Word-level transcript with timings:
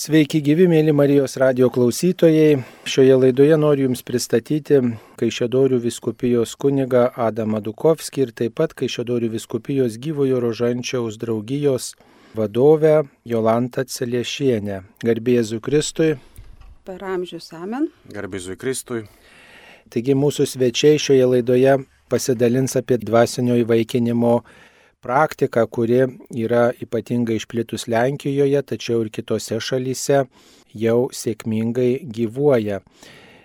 Sveiki 0.00 0.38
gyvi, 0.40 0.64
mėly 0.64 0.94
Marijos 0.96 1.34
radio 1.36 1.66
klausytojai. 1.68 2.62
Šioje 2.88 3.16
laidoje 3.20 3.56
noriu 3.60 3.82
Jums 3.84 4.00
pristatyti 4.08 4.78
Kaišėdorių 5.20 5.76
viskupijos 5.82 6.54
kuniga 6.56 7.02
Adamą 7.20 7.60
Dukovskį 7.66 8.22
ir 8.24 8.32
taip 8.40 8.54
pat 8.56 8.72
Kaišėdorių 8.78 9.28
viskupijos 9.34 9.98
gyvojo 10.00 10.38
rožančiaus 10.40 11.18
draugijos 11.20 11.90
vadovę 12.32 12.94
Jolantą 13.28 13.84
Celiešienę. 13.84 14.78
Garbėzu 15.04 15.60
Kristui. 15.60 16.14
Per 16.88 17.04
amžius 17.04 17.52
amen. 17.52 17.90
Garbėzu 18.08 18.56
Kristui. 18.56 19.02
Taigi 19.92 20.16
mūsų 20.16 20.48
svečiai 20.48 20.96
šioje 20.96 21.28
laidoje 21.34 21.76
pasidalins 22.08 22.72
apie 22.80 22.96
dvasinio 23.04 23.60
įvaikinimo 23.66 24.38
praktika, 25.00 25.66
kuri 25.66 26.00
yra 26.36 26.70
ypatingai 26.82 27.38
išplitus 27.40 27.86
Lenkijoje, 27.88 28.62
tačiau 28.62 29.04
ir 29.04 29.10
kitose 29.14 29.60
šalyse 29.60 30.24
jau 30.76 30.98
sėkmingai 31.12 31.92
gyvuoja. 32.04 32.80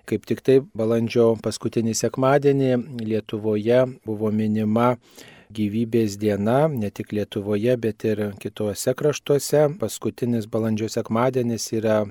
Kaip 0.05 0.25
tik 0.30 0.44
taip, 0.45 0.67
balandžio 0.77 1.31
paskutinį 1.41 1.95
sekmadienį 1.97 2.73
Lietuvoje 3.02 3.80
buvo 4.05 4.30
minima 4.30 4.91
gyvybės 5.55 6.20
diena, 6.21 6.67
ne 6.70 6.91
tik 6.94 7.13
Lietuvoje, 7.16 7.73
bet 7.81 8.05
ir 8.05 8.22
kitose 8.41 8.94
kraštuose. 8.97 9.63
Paskutinis 9.81 10.45
balandžio 10.52 10.91
sekmadienis 10.94 11.72
yra 11.80 12.03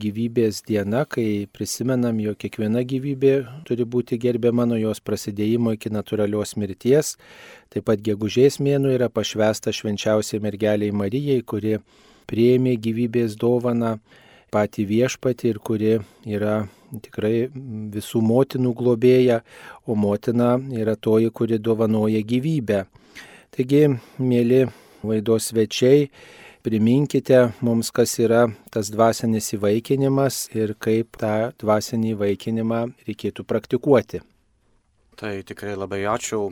gyvybės 0.00 0.62
diena, 0.66 1.04
kai 1.08 1.46
prisimenam, 1.52 2.18
jog 2.22 2.36
kiekviena 2.40 2.82
gyvybė 2.86 3.34
turi 3.68 3.86
būti 3.88 4.18
gerbiama 4.20 4.66
nuo 4.68 4.78
jos 4.80 5.00
prasidėjimo 5.04 5.74
iki 5.76 5.92
natūralios 5.94 6.56
mirties. 6.60 7.14
Taip 7.72 7.86
pat 7.88 8.02
gegužės 8.04 8.60
mėnų 8.62 8.94
yra 8.98 9.08
pašvesta 9.12 9.72
švenčiausiai 9.74 10.42
mergeliai 10.44 10.94
Marijai, 10.94 11.40
kuri 11.42 11.78
prieimė 12.30 12.76
gyvybės 12.80 13.38
dovaną 13.40 13.98
patį 14.54 14.86
viešpatį 14.92 15.50
ir 15.50 15.58
kuri 15.58 15.92
yra 16.30 16.56
tikrai 17.02 17.48
visų 17.94 18.22
motinų 18.22 18.74
globėja, 18.78 19.40
o 19.86 19.96
motina 19.98 20.54
yra 20.74 20.94
toji, 20.94 21.32
kuri 21.34 21.58
dovanoja 21.58 22.22
gyvybę. 22.22 22.84
Taigi, 23.54 23.84
mėly 24.18 24.64
laidos 25.06 25.50
svečiai, 25.50 26.08
priminkite 26.64 27.52
mums, 27.60 27.90
kas 27.92 28.16
yra 28.18 28.48
tas 28.72 28.88
dvasinis 28.88 29.52
įvaikinimas 29.58 30.48
ir 30.56 30.72
kaip 30.80 31.18
tą 31.20 31.52
dvasinį 31.60 32.14
įvaikinimą 32.14 32.78
reikėtų 33.04 33.44
praktikuoti. 33.44 34.22
Tai 35.20 35.34
tikrai 35.46 35.76
labai 35.76 36.00
ačiū. 36.08 36.48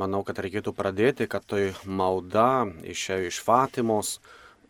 Manau, 0.00 0.22
kad 0.24 0.38
reikėtų 0.40 0.72
pradėti, 0.72 1.26
kad 1.28 1.44
tai 1.50 1.74
malda 1.84 2.64
išėjo 2.88 3.26
iš 3.28 3.40
Fatimos 3.44 4.20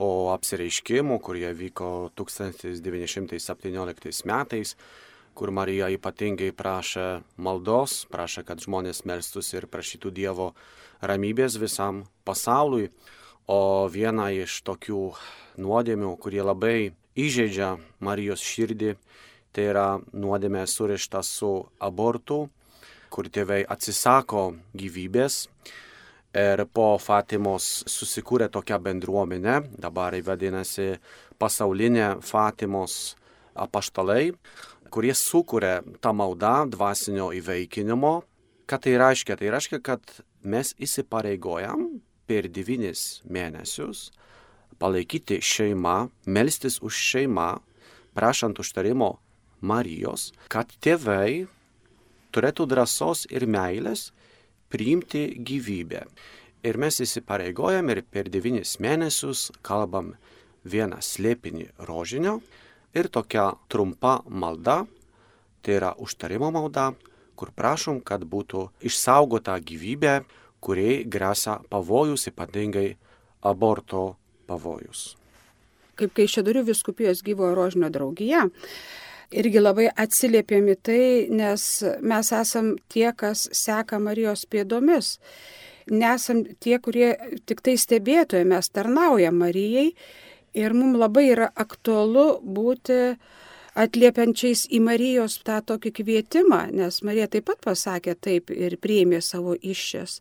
po 0.00 0.32
apsireiškimų, 0.32 1.20
kurie 1.22 1.52
vyko 1.54 2.10
1917 2.18 4.26
metais, 4.26 4.74
kur 5.36 5.52
Marija 5.54 5.86
ypatingai 5.92 6.50
prašė 6.56 7.20
maldos, 7.36 8.08
prašė, 8.10 8.42
kad 8.48 8.58
žmonės 8.64 9.04
melstus 9.06 9.52
ir 9.54 9.68
prašytų 9.70 10.10
Dievo 10.16 10.54
ramybės 11.04 11.60
visam 11.60 12.08
pasauliui. 12.24 12.90
O 13.50 13.88
viena 13.90 14.28
iš 14.30 14.60
tokių 14.62 15.08
nuodėmių, 15.58 16.12
kurie 16.22 16.42
labai 16.44 16.92
įžeidžia 17.18 17.72
Marijos 17.98 18.42
širdį, 18.46 18.92
tai 19.50 19.64
yra 19.72 19.86
nuodėmė 20.14 20.62
surišta 20.70 21.24
su 21.26 21.48
abortu, 21.82 22.44
kur 23.10 23.26
tėvai 23.26 23.64
atsisako 23.66 24.44
gyvybės. 24.78 25.48
Ir 26.30 26.62
po 26.70 26.92
Fatimos 27.02 27.66
susikūrė 27.90 28.46
tokia 28.54 28.78
bendruomenė, 28.78 29.56
dabar 29.82 30.14
vadinasi 30.14 31.00
pasaulinė 31.42 32.20
Fatimos 32.22 33.16
apaštalai, 33.58 34.28
kurie 34.94 35.10
sukūrė 35.10 35.80
tą 35.98 36.12
maldą 36.14 36.68
dvasinio 36.70 37.32
įveikinimo. 37.40 38.12
Ką 38.70 38.78
tai 38.78 38.94
reiškia? 39.02 39.40
Tai 39.42 39.50
reiškia, 39.56 39.82
kad 39.82 40.14
mes 40.46 40.70
įsipareigojam 40.78 41.88
per 42.30 42.46
devynis 42.46 43.24
mėnesius 43.26 44.12
palaikyti 44.78 45.40
šeimą, 45.42 46.08
melstis 46.30 46.78
už 46.78 46.94
šeimą, 46.94 47.48
prašant 48.14 48.60
užtarimo 48.62 49.16
Marijos, 49.60 50.30
kad 50.48 50.70
tėvai 50.80 51.48
turėtų 52.30 52.68
drąsos 52.70 53.26
ir 53.34 53.48
meilės 53.50 54.12
priimti 54.70 55.26
gyvybę. 55.42 56.06
Ir 56.62 56.78
mes 56.78 57.00
įsipareigojam 57.02 57.90
ir 57.90 58.04
per 58.06 58.30
devynis 58.30 58.78
mėnesius 58.80 59.48
kalbam 59.66 60.14
vieną 60.62 61.00
slėpinį 61.02 61.66
rožinio 61.88 62.38
ir 62.94 63.10
tokia 63.10 63.50
trumpa 63.68 64.20
malda, 64.28 64.84
tai 65.60 65.80
yra 65.80 65.94
užtarimo 65.98 66.52
malda, 66.54 66.92
kur 67.34 67.50
prašom, 67.56 68.00
kad 68.04 68.22
būtų 68.22 68.68
išsaugota 68.86 69.56
gyvybė, 69.58 70.20
kuriai 70.64 71.04
grėsia 71.08 71.58
pavojus, 71.70 72.28
ypatingai 72.30 72.88
aborto 73.46 74.14
pavojus. 74.50 75.14
Kaip 76.00 76.14
kai 76.16 76.26
Šedurių 76.30 76.64
viskupijos 76.68 77.22
gyvojo 77.24 77.54
rožinio 77.56 77.90
draugija, 77.92 78.46
irgi 79.30 79.60
labai 79.60 79.88
atsiliepėmi 79.90 80.76
tai, 80.82 81.02
nes 81.32 81.66
mes 82.00 82.32
esam 82.36 82.74
tie, 82.92 83.10
kas 83.16 83.48
seka 83.56 84.00
Marijos 84.02 84.46
pėdomis. 84.50 85.18
Nesam 85.90 86.44
tie, 86.62 86.78
kurie 86.78 87.14
tik 87.48 87.62
tai 87.66 87.76
stebėtojai, 87.80 88.46
mes 88.48 88.72
tarnaujam 88.72 89.36
Marijai 89.40 89.90
ir 90.56 90.74
mums 90.76 90.98
labai 91.00 91.30
yra 91.32 91.50
aktualu 91.58 92.26
būti 92.44 92.98
uh, 93.10 93.38
atliepiančiais 93.78 94.66
į 94.72 94.80
Marijos 94.84 95.38
tą 95.46 95.60
tokį 95.66 95.92
kvietimą, 96.00 96.62
nes 96.74 97.00
Marija 97.06 97.28
taip 97.30 97.46
pat 97.50 97.60
pasakė 97.64 98.16
taip 98.18 98.50
ir 98.54 98.76
priėmė 98.82 99.20
savo 99.22 99.54
iššias 99.54 100.20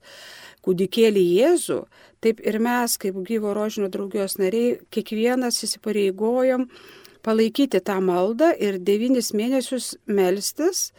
kūdikėlį 0.65 1.23
Jėzų, 1.39 1.79
taip 2.23 2.43
ir 2.45 2.59
mes, 2.63 2.97
kaip 3.01 3.17
gyvo 3.27 3.53
rožinio 3.57 3.89
draugijos 3.91 4.37
nariai, 4.41 4.77
kiekvienas 4.93 5.63
įsipareigojom 5.65 6.67
palaikyti 7.25 7.81
tą 7.83 7.99
maldą 8.03 8.51
ir 8.59 8.79
devynis 8.79 9.33
mėnesius 9.35 9.95
melstis 10.07 10.89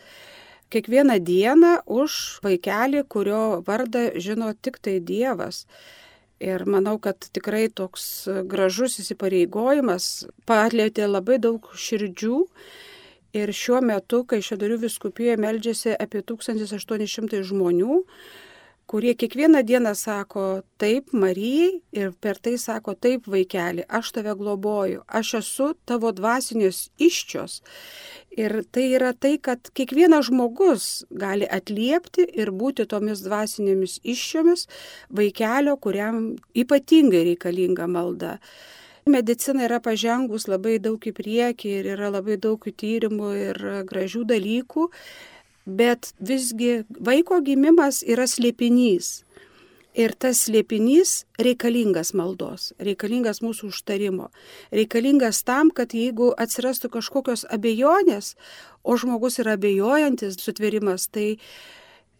kiekvieną 0.71 1.19
dieną 1.27 1.73
už 1.91 2.41
vaikelį, 2.45 3.05
kurio 3.11 3.63
vardą 3.67 4.11
žino 4.23 4.53
tik 4.55 4.79
tai 4.79 5.01
Dievas. 5.03 5.67
Ir 6.41 6.65
manau, 6.65 6.97
kad 6.97 7.21
tikrai 7.37 7.67
toks 7.69 8.05
gražus 8.49 8.97
įsipareigojimas 9.03 10.07
patlėtė 10.49 11.05
labai 11.11 11.37
daug 11.37 11.67
širdžių. 11.77 12.39
Ir 13.37 13.53
šiuo 13.55 13.83
metu, 13.85 14.23
kai 14.25 14.41
Šedarių 14.43 14.81
viskupijoje 14.87 15.37
meldžiasi 15.39 15.93
apie 15.95 16.25
1800 16.27 17.45
žmonių, 17.47 18.01
kurie 18.91 19.15
kiekvieną 19.15 19.63
dieną 19.63 19.95
sako 19.95 20.63
taip 20.79 21.13
Marijai 21.13 21.81
ir 21.93 22.09
per 22.23 22.39
tai 22.43 22.57
sako 22.59 22.95
taip 22.95 23.29
vaikeli, 23.35 23.85
aš 23.99 24.11
tave 24.17 24.35
globoju, 24.41 25.05
aš 25.07 25.29
esu 25.41 25.69
tavo 25.87 26.11
dvasinius 26.13 26.81
iščios. 26.99 27.61
Ir 28.43 28.57
tai 28.75 28.89
yra 28.99 29.13
tai, 29.15 29.37
kad 29.47 29.71
kiekvienas 29.79 30.27
žmogus 30.31 30.89
gali 31.23 31.47
atliepti 31.59 32.27
ir 32.43 32.51
būti 32.51 32.89
tomis 32.91 33.23
dvasinėmis 33.23 34.01
iššiomis 34.03 34.67
vaikelio, 35.23 35.79
kuriam 35.79 36.21
ypatingai 36.65 37.25
reikalinga 37.31 37.87
malda. 37.87 38.39
Medicina 39.07 39.69
yra 39.71 39.79
pažengus 39.81 40.51
labai 40.51 40.79
daug 40.83 41.07
į 41.07 41.15
priekį 41.15 41.77
ir 41.79 41.95
yra 41.95 42.11
labai 42.11 42.43
daug 42.43 42.67
tyrimų 42.83 43.35
ir 43.47 43.67
gražių 43.87 44.27
dalykų, 44.35 44.91
bet 45.67 46.13
visgi 46.21 46.85
vaiko 47.01 47.41
gimimas 47.45 48.03
yra 48.07 48.27
slėpinys. 48.31 49.21
Ir 49.99 50.15
tas 50.15 50.45
slėpinys 50.47 51.25
reikalingas 51.43 52.13
maldos, 52.15 52.69
reikalingas 52.79 53.41
mūsų 53.43 53.73
užtarimo, 53.73 54.29
reikalingas 54.71 55.43
tam, 55.43 55.73
kad 55.75 55.97
jeigu 55.99 56.29
atsirastų 56.39 56.93
kažkokios 56.95 57.43
abejonės, 57.51 58.37
o 58.87 58.95
žmogus 58.95 59.41
yra 59.43 59.57
abejojantis 59.59 60.39
sutverimas, 60.39 61.09
tai 61.11 61.41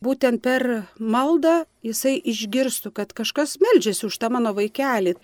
būtent 0.03 0.43
per 0.43 0.67
maldą 0.99 1.61
jisai 1.87 2.17
išgirstų, 2.19 2.91
kad 2.91 3.15
kažkas 3.15 3.61
meldžiasi 3.63 4.09
už 4.09 4.19
tą 4.19 4.33
mano 4.35 4.51
vaikelį 4.57 5.15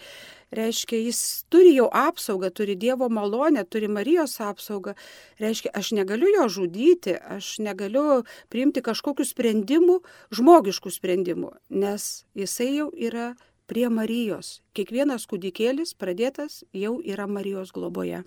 reiškia, 0.54 0.98
jis 1.08 1.20
turi 1.50 1.74
jau 1.76 1.88
apsaugą, 1.92 2.50
turi 2.50 2.76
Dievo 2.76 3.08
malonę, 3.08 3.64
turi 3.64 3.88
Marijos 3.88 4.38
apsaugą. 4.40 4.94
Reiškia, 5.42 5.72
aš 5.74 5.92
negaliu 5.98 6.30
jo 6.34 6.46
žudyti, 6.48 7.16
aš 7.16 7.58
negaliu 7.58 8.22
priimti 8.52 8.84
kažkokių 8.84 9.26
sprendimų, 9.26 10.00
žmogiškų 10.34 10.92
sprendimų, 10.92 11.52
nes 11.70 12.26
jisai 12.34 12.72
jau 12.76 12.88
yra 12.94 13.34
prie 13.66 13.88
Marijos. 13.90 14.60
Kiekvienas 14.78 15.26
kūdikėlis 15.26 15.96
pradėtas 15.98 16.62
jau 16.72 16.98
yra 17.02 17.26
Marijos 17.26 17.74
globoje. 17.74 18.22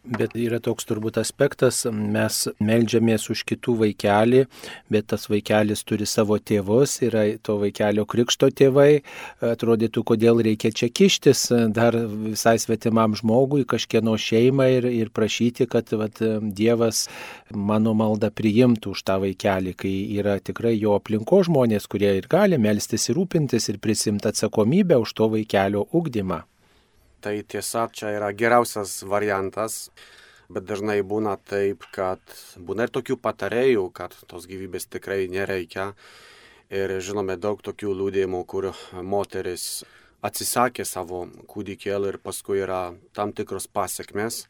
Bet 0.00 0.32
yra 0.32 0.56
toks 0.64 0.86
turbūt 0.88 1.18
aspektas, 1.20 1.82
mes 1.84 2.36
melžiamės 2.56 3.26
už 3.34 3.42
kitų 3.50 3.74
vaikelį, 3.82 4.46
bet 4.88 5.10
tas 5.12 5.28
vaikelis 5.28 5.84
turi 5.84 6.06
savo 6.08 6.38
tėvus, 6.40 6.94
yra 7.04 7.26
to 7.44 7.58
vaikelio 7.60 8.06
krikšto 8.08 8.48
tėvai, 8.48 9.02
atrodytų, 9.44 10.04
kodėl 10.08 10.40
reikia 10.46 10.72
čia 10.72 10.88
kištis 10.88 11.50
dar 11.76 11.98
visai 12.00 12.56
svetimam 12.62 13.12
žmogui, 13.18 13.66
kažkieno 13.68 14.16
šeimą 14.16 14.70
ir, 14.78 14.88
ir 14.88 15.12
prašyti, 15.12 15.68
kad 15.68 15.92
vat, 15.92 16.22
Dievas 16.40 17.04
mano 17.52 17.92
maldą 17.92 18.32
priimtų 18.32 18.96
už 18.96 19.04
tą 19.04 19.18
vaikelį, 19.20 19.74
kai 19.76 19.94
yra 20.16 20.38
tikrai 20.40 20.78
jo 20.78 20.96
aplinko 20.96 21.42
žmonės, 21.44 21.84
kurie 21.92 22.16
ir 22.16 22.30
gali 22.30 22.56
melstis 22.56 23.10
ir 23.10 23.20
rūpintis 23.20 23.68
ir 23.68 23.82
prisimti 23.84 24.32
atsakomybę 24.32 24.96
už 25.04 25.12
to 25.12 25.28
vaikelio 25.36 25.84
ugdymą. 25.92 26.46
Tai 27.20 27.34
tiesa, 27.44 27.84
čia 27.92 28.14
yra 28.16 28.30
geriausias 28.32 29.02
variantas, 29.04 29.90
bet 30.48 30.64
dažnai 30.64 31.02
būna 31.04 31.34
taip, 31.36 31.84
kad 31.92 32.20
būna 32.56 32.86
ir 32.86 32.92
tokių 32.94 33.18
patarėjų, 33.20 33.82
kad 33.92 34.16
tos 34.30 34.46
gyvybės 34.48 34.88
tikrai 34.88 35.26
nereikia. 35.28 35.90
Ir 36.72 36.94
žinome 37.04 37.36
daug 37.36 37.60
tokių 37.60 37.92
liūdėjimų, 37.98 38.40
kur 38.48 38.70
moteris 39.04 39.82
atsisakė 40.24 40.86
savo 40.88 41.26
kūdikėlį 41.50 42.14
ir 42.14 42.18
paskui 42.24 42.62
yra 42.64 42.94
tam 43.12 43.34
tikros 43.36 43.68
pasiekmes. 43.68 44.46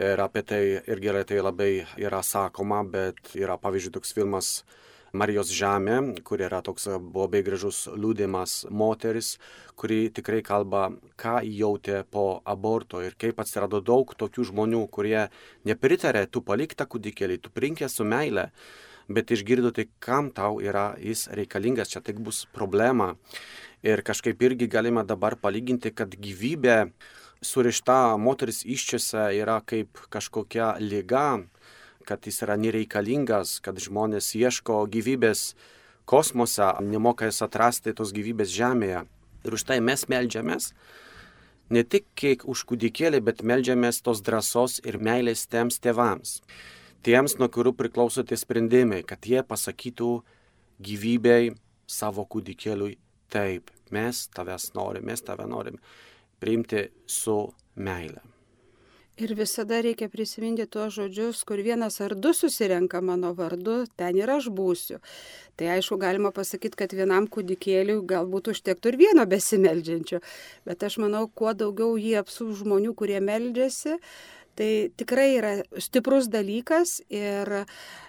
Ir 0.00 0.24
apie 0.24 0.42
tai 0.42 0.62
irgi 0.88 1.12
tai 1.28 1.42
labai 1.44 1.72
yra 2.00 2.22
sakoma, 2.24 2.80
bet 2.80 3.34
yra 3.36 3.58
pavyzdžiui 3.60 3.96
toks 3.98 4.16
filmas 4.16 4.54
Marijos 5.14 5.52
žemė, 5.54 6.16
kur 6.26 6.40
yra 6.42 6.58
toks 6.66 6.88
labai 6.90 7.44
gražus 7.46 7.84
liūdimas 7.94 8.64
moteris, 8.66 9.36
kuri 9.78 10.08
tikrai 10.10 10.40
kalba, 10.42 10.88
ką 11.14 11.36
jautė 11.46 12.00
po 12.10 12.40
aborto 12.42 12.98
ir 13.04 13.14
kaip 13.14 13.38
atsirado 13.38 13.78
daug 13.78 14.10
tokių 14.18 14.48
žmonių, 14.50 14.82
kurie 14.90 15.28
nepritarė, 15.70 16.24
tu 16.26 16.42
palik 16.42 16.74
tą 16.74 16.88
kūdikėlį, 16.90 17.38
tu 17.44 17.54
prinkė 17.54 17.86
su 17.92 18.02
meile, 18.02 18.48
bet 19.06 19.30
išgirdo 19.30 19.70
tai, 19.76 19.86
kam 20.02 20.32
tau 20.34 20.58
yra 20.58 20.96
jis 20.98 21.28
reikalingas, 21.30 21.94
čia 21.94 22.02
tik 22.02 22.18
bus 22.18 22.42
problema. 22.50 23.12
Ir 23.86 24.02
kažkaip 24.02 24.42
irgi 24.42 24.66
galima 24.66 25.06
dabar 25.06 25.38
palyginti, 25.38 25.94
kad 25.94 26.18
gyvybė 26.18 26.78
surišta 27.44 28.16
moteris 28.18 28.64
iščiose 28.66 29.28
yra 29.38 29.60
kaip 29.62 30.08
kažkokia 30.10 30.74
lyga, 30.82 31.44
kad 32.06 32.26
jis 32.26 32.42
yra 32.44 32.56
nereikalingas, 32.60 33.58
kad 33.64 33.80
žmonės 33.80 34.34
ieško 34.38 34.84
gyvybės 34.92 35.54
kosmose, 36.08 36.68
nemoka 36.84 37.28
jas 37.28 37.42
atrasti 37.44 37.94
tos 37.96 38.12
gyvybės 38.16 38.52
žemėje. 38.52 39.04
Ir 39.44 39.56
už 39.56 39.64
tai 39.68 39.80
mes 39.84 40.06
melžiamės 40.08 40.72
ne 41.70 41.82
tik 41.84 42.06
kiek 42.18 42.44
už 42.48 42.64
kūdikėlį, 42.68 43.20
bet 43.24 43.42
melžiamės 43.42 44.02
tos 44.04 44.22
drąsos 44.24 44.80
ir 44.84 45.00
meilės 45.00 45.46
tiems 45.48 45.80
tėvams. 45.80 46.40
Tiems, 47.04 47.36
nuo 47.40 47.50
kurių 47.52 47.74
priklauso 47.76 48.24
tie 48.24 48.36
sprendimai, 48.40 49.02
kad 49.04 49.24
jie 49.28 49.42
pasakytų 49.44 50.12
gyvybei 50.84 51.52
savo 51.86 52.24
kūdikėliui 52.24 52.96
taip, 53.32 53.72
mes 53.92 54.26
tavęs 54.32 54.70
norim, 54.76 55.08
mes 55.10 55.24
tave 55.24 55.48
norim 55.48 55.80
priimti 56.40 56.88
su 57.06 57.38
meile. 57.76 58.33
Ir 59.14 59.30
visada 59.38 59.76
reikia 59.78 60.08
prisiminti 60.10 60.64
tuos 60.66 60.96
žodžius, 60.96 61.44
kur 61.46 61.60
vienas 61.62 62.00
ar 62.02 62.16
du 62.18 62.32
susirenka 62.34 62.98
mano 62.98 63.28
vardu, 63.38 63.84
ten 63.94 64.16
ir 64.18 64.32
aš 64.34 64.48
būsiu. 64.50 64.98
Tai 65.54 65.68
aišku, 65.76 66.00
galima 66.02 66.32
pasakyti, 66.34 66.74
kad 66.80 66.96
vienam 66.98 67.28
kūdikėliui 67.30 68.00
galbūt 68.10 68.50
užtektų 68.50 68.90
ir 68.90 68.98
vieno 69.04 69.26
besimeldžiančio, 69.30 70.18
bet 70.66 70.82
aš 70.82 70.98
manau, 71.04 71.28
kuo 71.30 71.54
daugiau 71.54 71.94
jį 71.94 72.16
apsų 72.24 72.48
žmonių, 72.64 72.96
kurie 72.98 73.20
meldžiasi, 73.22 74.00
Tai 74.54 74.70
tikrai 74.94 75.28
yra 75.34 75.52
stiprus 75.82 76.28
dalykas 76.30 77.00
ir 77.10 77.50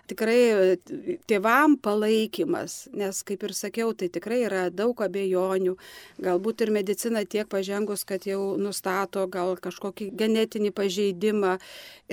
tikrai 0.05 0.77
tėvam 1.25 1.73
palaikymas, 1.81 2.75
nes 2.93 3.21
kaip 3.25 3.45
ir 3.47 3.55
sakiau, 3.57 3.95
tai 3.97 4.11
tikrai 4.13 4.43
yra 4.45 4.67
daug 4.69 5.01
abejonių, 5.01 5.73
galbūt 6.21 6.61
ir 6.61 6.73
medicina 6.75 7.25
tiek 7.25 7.49
pažengus, 7.49 8.05
kad 8.05 8.29
jau 8.29 8.53
nustato 8.61 9.25
gal 9.31 9.57
kažkokį 9.57 10.11
genetinį 10.21 10.73
pažeidimą 10.77 11.57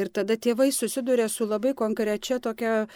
ir 0.01 0.09
tada 0.09 0.41
tėvai 0.41 0.71
susiduria 0.73 1.29
su 1.29 1.45
labai 1.45 1.77
konkrečia 1.77 2.41
tokia 2.41 2.87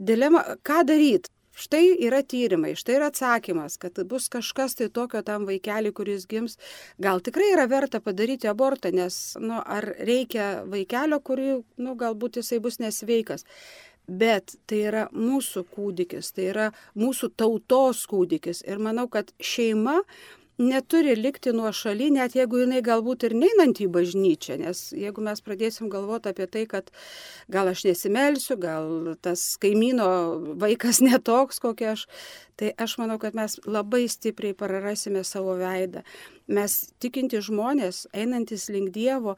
dilema, 0.00 0.44
ką 0.64 0.82
daryti. 0.88 1.35
Štai 1.56 1.94
yra 2.04 2.20
tyrimai, 2.20 2.74
štai 2.76 2.98
yra 2.98 3.08
atsakymas, 3.08 3.78
kad 3.80 3.96
bus 4.10 4.28
kažkas 4.28 4.76
tai 4.76 4.90
tokio 4.92 5.22
tam 5.24 5.46
vaikeliui, 5.48 5.94
kuris 5.96 6.26
gims. 6.28 6.58
Gal 7.00 7.22
tikrai 7.24 7.48
yra 7.54 7.64
verta 7.70 8.00
padaryti 8.04 8.50
abortą, 8.50 8.92
nes 8.92 9.16
nu, 9.40 9.62
ar 9.64 9.88
reikia 10.04 10.66
vaikelio, 10.68 11.16
kurį 11.24 11.50
nu, 11.80 11.96
galbūt 11.96 12.42
jisai 12.42 12.60
bus 12.60 12.76
nesveikas. 12.82 13.46
Bet 14.06 14.58
tai 14.68 14.82
yra 14.90 15.06
mūsų 15.16 15.64
kūdikis, 15.72 16.34
tai 16.36 16.50
yra 16.52 16.66
mūsų 16.94 17.32
tautos 17.40 18.04
kūdikis. 18.06 18.60
Ir 18.68 18.78
manau, 18.78 19.08
kad 19.08 19.32
šeima 19.40 20.02
neturi 20.58 21.14
likti 21.16 21.52
nuo 21.52 21.70
šaly, 21.72 22.08
net 22.14 22.36
jeigu 22.36 22.62
jinai 22.62 22.80
galbūt 22.84 23.26
ir 23.28 23.34
neinant 23.36 23.80
į 23.82 23.88
bažnyčią, 23.92 24.56
nes 24.62 24.80
jeigu 24.96 25.24
mes 25.24 25.42
pradėsim 25.44 25.90
galvoti 25.92 26.32
apie 26.32 26.46
tai, 26.48 26.64
kad 26.70 26.88
gal 27.52 27.68
aš 27.72 27.84
nesimelsiu, 27.88 28.56
gal 28.60 29.16
tas 29.24 29.44
kaimyno 29.62 30.08
vaikas 30.62 31.02
netoks, 31.06 31.60
kokia 31.62 31.92
aš, 31.92 32.06
tai 32.56 32.72
aš 32.80 32.96
manau, 33.02 33.18
kad 33.22 33.36
mes 33.36 33.58
labai 33.68 34.06
stipriai 34.08 34.56
prarasime 34.56 35.24
savo 35.28 35.58
veidą. 35.60 36.06
Mes 36.46 36.78
tikinti 37.02 37.42
žmonės, 37.42 38.06
einantis 38.16 38.68
link 38.72 38.94
Dievo, 38.94 39.36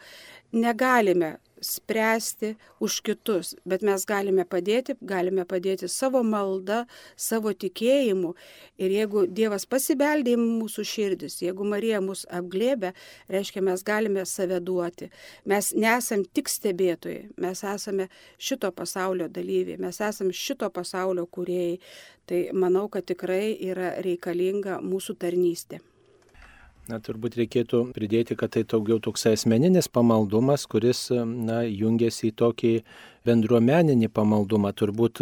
negalime 0.52 1.38
spręsti 1.64 2.55
už 2.81 3.00
kitus, 3.06 3.55
bet 3.69 3.82
mes 3.87 4.05
galime 4.08 4.44
padėti, 4.49 4.96
galime 5.00 5.44
padėti 5.49 5.88
savo 5.90 6.22
maldą, 6.26 6.84
savo 7.16 7.52
tikėjimu. 7.52 8.34
Ir 8.78 8.94
jeigu 8.94 9.26
Dievas 9.26 9.66
pasibeldė 9.66 10.37
į 10.37 10.40
mūsų 10.43 10.87
širdis, 10.93 11.40
jeigu 11.43 11.66
Marija 11.69 12.00
mus 12.05 12.25
apglėbė, 12.31 12.94
reiškia, 13.32 13.64
mes 13.64 13.84
galime 13.87 14.25
save 14.26 14.60
duoti. 14.64 15.10
Mes 15.49 15.72
nesam 15.75 16.25
tik 16.25 16.50
stebėtojai, 16.52 17.28
mes 17.37 17.64
esame 17.75 18.08
šito 18.38 18.72
pasaulio 18.72 19.28
dalyviai, 19.28 19.81
mes 19.82 20.00
esame 20.00 20.37
šito 20.37 20.70
pasaulio 20.70 21.26
kuriejai. 21.26 21.78
Tai 22.28 22.43
manau, 22.52 22.88
kad 22.93 23.06
tikrai 23.08 23.54
yra 23.70 23.94
reikalinga 24.04 24.82
mūsų 24.84 25.16
tarnystė. 25.22 25.81
Na, 26.88 27.02
turbūt 27.05 27.35
reikėtų 27.37 27.82
pridėti, 27.93 28.32
kad 28.38 28.55
tai 28.55 28.62
daugiau 28.64 28.96
toks 29.05 29.26
asmeninis 29.29 29.90
pamaldumas, 29.93 30.64
kuris, 30.73 31.11
na, 31.12 31.61
jungiasi 31.69 32.31
į 32.31 32.37
tokį 32.40 32.70
bendruomeninį 33.29 34.08
pamaldumą. 34.08 34.73
Turbūt 34.73 35.20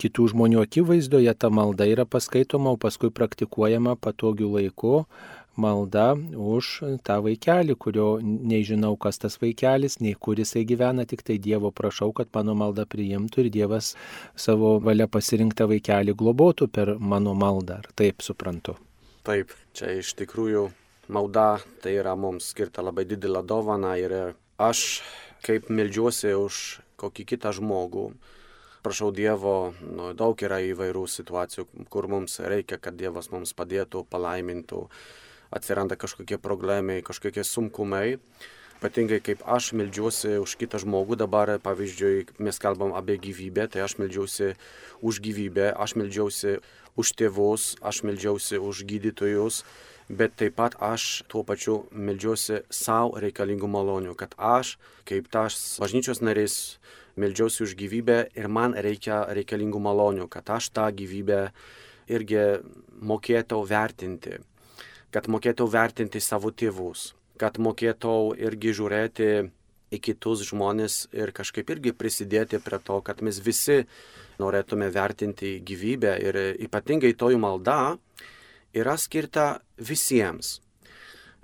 kitų 0.00 0.28
žmonių 0.32 0.62
akivaizdoje 0.64 1.34
ta 1.36 1.50
malda 1.52 1.84
yra 1.90 2.06
paskaitoma, 2.08 2.72
o 2.72 2.80
paskui 2.80 3.12
praktikuojama 3.12 3.98
patogių 4.00 4.48
laikų 4.54 4.94
malda 5.60 6.14
už 6.40 6.70
tą 7.06 7.18
vaikelį, 7.24 7.76
kurio 7.78 8.06
nežinau, 8.24 8.94
kas 9.00 9.20
tas 9.22 9.36
vaikelis, 9.42 9.98
nei 10.00 10.14
kur 10.14 10.40
jisai 10.40 10.64
gyvena, 10.66 11.04
tik 11.06 11.22
tai 11.26 11.36
Dievo 11.38 11.70
prašau, 11.70 12.12
kad 12.16 12.32
mano 12.34 12.56
malda 12.58 12.86
priimtų 12.88 13.44
ir 13.44 13.50
Dievas 13.54 13.92
savo 14.34 14.78
valia 14.80 15.06
pasirinktą 15.06 15.68
vaikelį 15.70 16.16
globotų 16.16 16.70
per 16.72 16.94
mano 16.98 17.36
maldą. 17.38 17.82
Ar 17.84 17.92
taip 17.94 18.24
suprantu? 18.24 18.78
Taip, 19.24 19.54
čia 19.76 19.94
iš 20.00 20.16
tikrųjų 20.18 20.68
malda 21.08 21.58
tai 21.82 21.96
yra 22.00 22.14
mums 22.16 22.52
skirta 22.52 22.82
labai 22.84 23.04
didelė 23.08 23.44
dovana 23.46 23.94
ir 24.00 24.34
aš 24.58 25.02
kaip 25.44 25.68
melžiuosi 25.68 26.32
už 26.38 26.60
kokį 27.00 27.26
kitą 27.34 27.52
žmogų, 27.52 28.08
prašau 28.84 29.10
Dievo, 29.12 29.74
nu, 29.80 30.12
daug 30.16 30.40
yra 30.44 30.60
įvairių 30.64 31.04
situacijų, 31.08 31.66
kur 31.92 32.08
mums 32.08 32.38
reikia, 32.40 32.78
kad 32.80 32.96
Dievas 32.96 33.30
mums 33.32 33.52
padėtų, 33.56 34.04
palaimintų, 34.12 34.84
atsiranda 35.54 35.96
kažkokie 36.00 36.38
problemai, 36.40 37.00
kažkokie 37.04 37.44
sunkumai. 37.44 38.18
Ypatingai 38.84 39.20
kaip 39.24 39.40
aš 39.48 39.70
melžiuosi 39.78 40.34
už 40.42 40.56
kitą 40.60 40.76
žmogų, 40.82 41.16
dabar 41.16 41.54
pavyzdžiui, 41.64 42.26
mes 42.44 42.58
kalbam 42.60 42.92
apie 42.92 43.16
gyvybę, 43.16 43.64
tai 43.72 43.80
aš 43.84 43.96
melžiuosi 43.96 44.50
už 45.00 45.22
gyvybę, 45.24 45.70
aš 45.72 45.94
melžiuosi 45.96 46.58
už 47.00 47.12
tėvus, 47.16 47.68
aš 47.80 48.02
melžiuosi 48.04 48.60
už 48.60 48.84
gydytojus, 48.84 49.62
bet 50.08 50.36
taip 50.36 50.56
pat 50.58 50.76
aš 50.82 51.24
tuo 51.28 51.44
pačiu 51.46 51.84
melžiuosi 51.90 52.62
savo 52.70 53.18
reikalingų 53.22 53.68
malonių, 53.70 54.14
kad 54.18 54.34
aš, 54.36 54.76
kaip 55.08 55.30
tas 55.32 55.78
bažnyčios 55.80 56.20
narys, 56.20 56.78
melžiuosi 57.16 57.64
už 57.64 57.74
gyvybę 57.78 58.18
ir 58.36 58.48
man 58.48 58.74
reikia 58.74 59.24
reikalingų 59.32 59.80
malonių, 59.80 60.28
kad 60.28 60.50
aš 60.50 60.70
tą 60.74 60.90
gyvybę 60.92 61.40
irgi 62.10 62.44
mokėtau 63.00 63.64
vertinti, 63.64 64.38
kad 65.14 65.28
mokėtau 65.30 65.68
vertinti 65.70 66.20
savo 66.20 66.50
tėvus, 66.52 67.14
kad 67.40 67.58
mokėtau 67.58 68.34
irgi 68.36 68.74
žiūrėti 68.76 69.30
į 69.94 70.00
kitus 70.02 70.42
žmonės 70.48 71.06
ir 71.14 71.32
kažkaip 71.32 71.70
irgi 71.70 71.94
prisidėti 71.96 72.60
prie 72.62 72.80
to, 72.82 73.00
kad 73.04 73.22
mes 73.22 73.38
visi 73.40 73.84
norėtume 74.42 74.90
vertinti 74.92 75.60
gyvybę 75.64 76.16
ir 76.18 76.38
ypatingai 76.66 77.14
toji 77.16 77.38
malda 77.38 77.96
yra 78.74 78.96
skirta 78.98 79.60
visiems. 79.78 80.60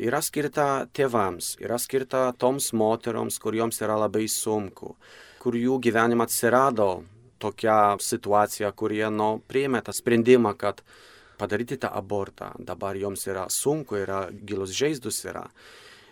yra 0.01 0.23
skirta 0.25 0.87
tėvams, 0.97 1.59
yra 1.61 1.77
skirta 1.79 2.31
toms 2.41 2.71
moteriams, 2.73 3.37
kurioms 3.39 3.83
yra 3.85 3.99
labai 4.01 4.25
sunku, 4.33 4.95
kur 5.43 5.57
jų 5.57 5.77
gyvenime 5.85 6.25
atsirado 6.25 7.05
tokia 7.41 7.97
situacija, 8.01 8.73
kurie 8.73 9.05
nu, 9.13 9.43
priėmė 9.49 9.83
tą 9.85 9.93
sprendimą, 9.93 10.55
kad 10.57 10.81
padaryti 11.41 11.77
tą 11.81 11.93
abortą. 12.01 12.55
Dabar 12.59 12.97
joms 12.97 13.27
yra 13.29 13.47
sunku, 13.53 14.01
yra 14.01 14.27
gilus 14.33 14.73
žaizdus 14.77 15.23
yra. 15.29 15.47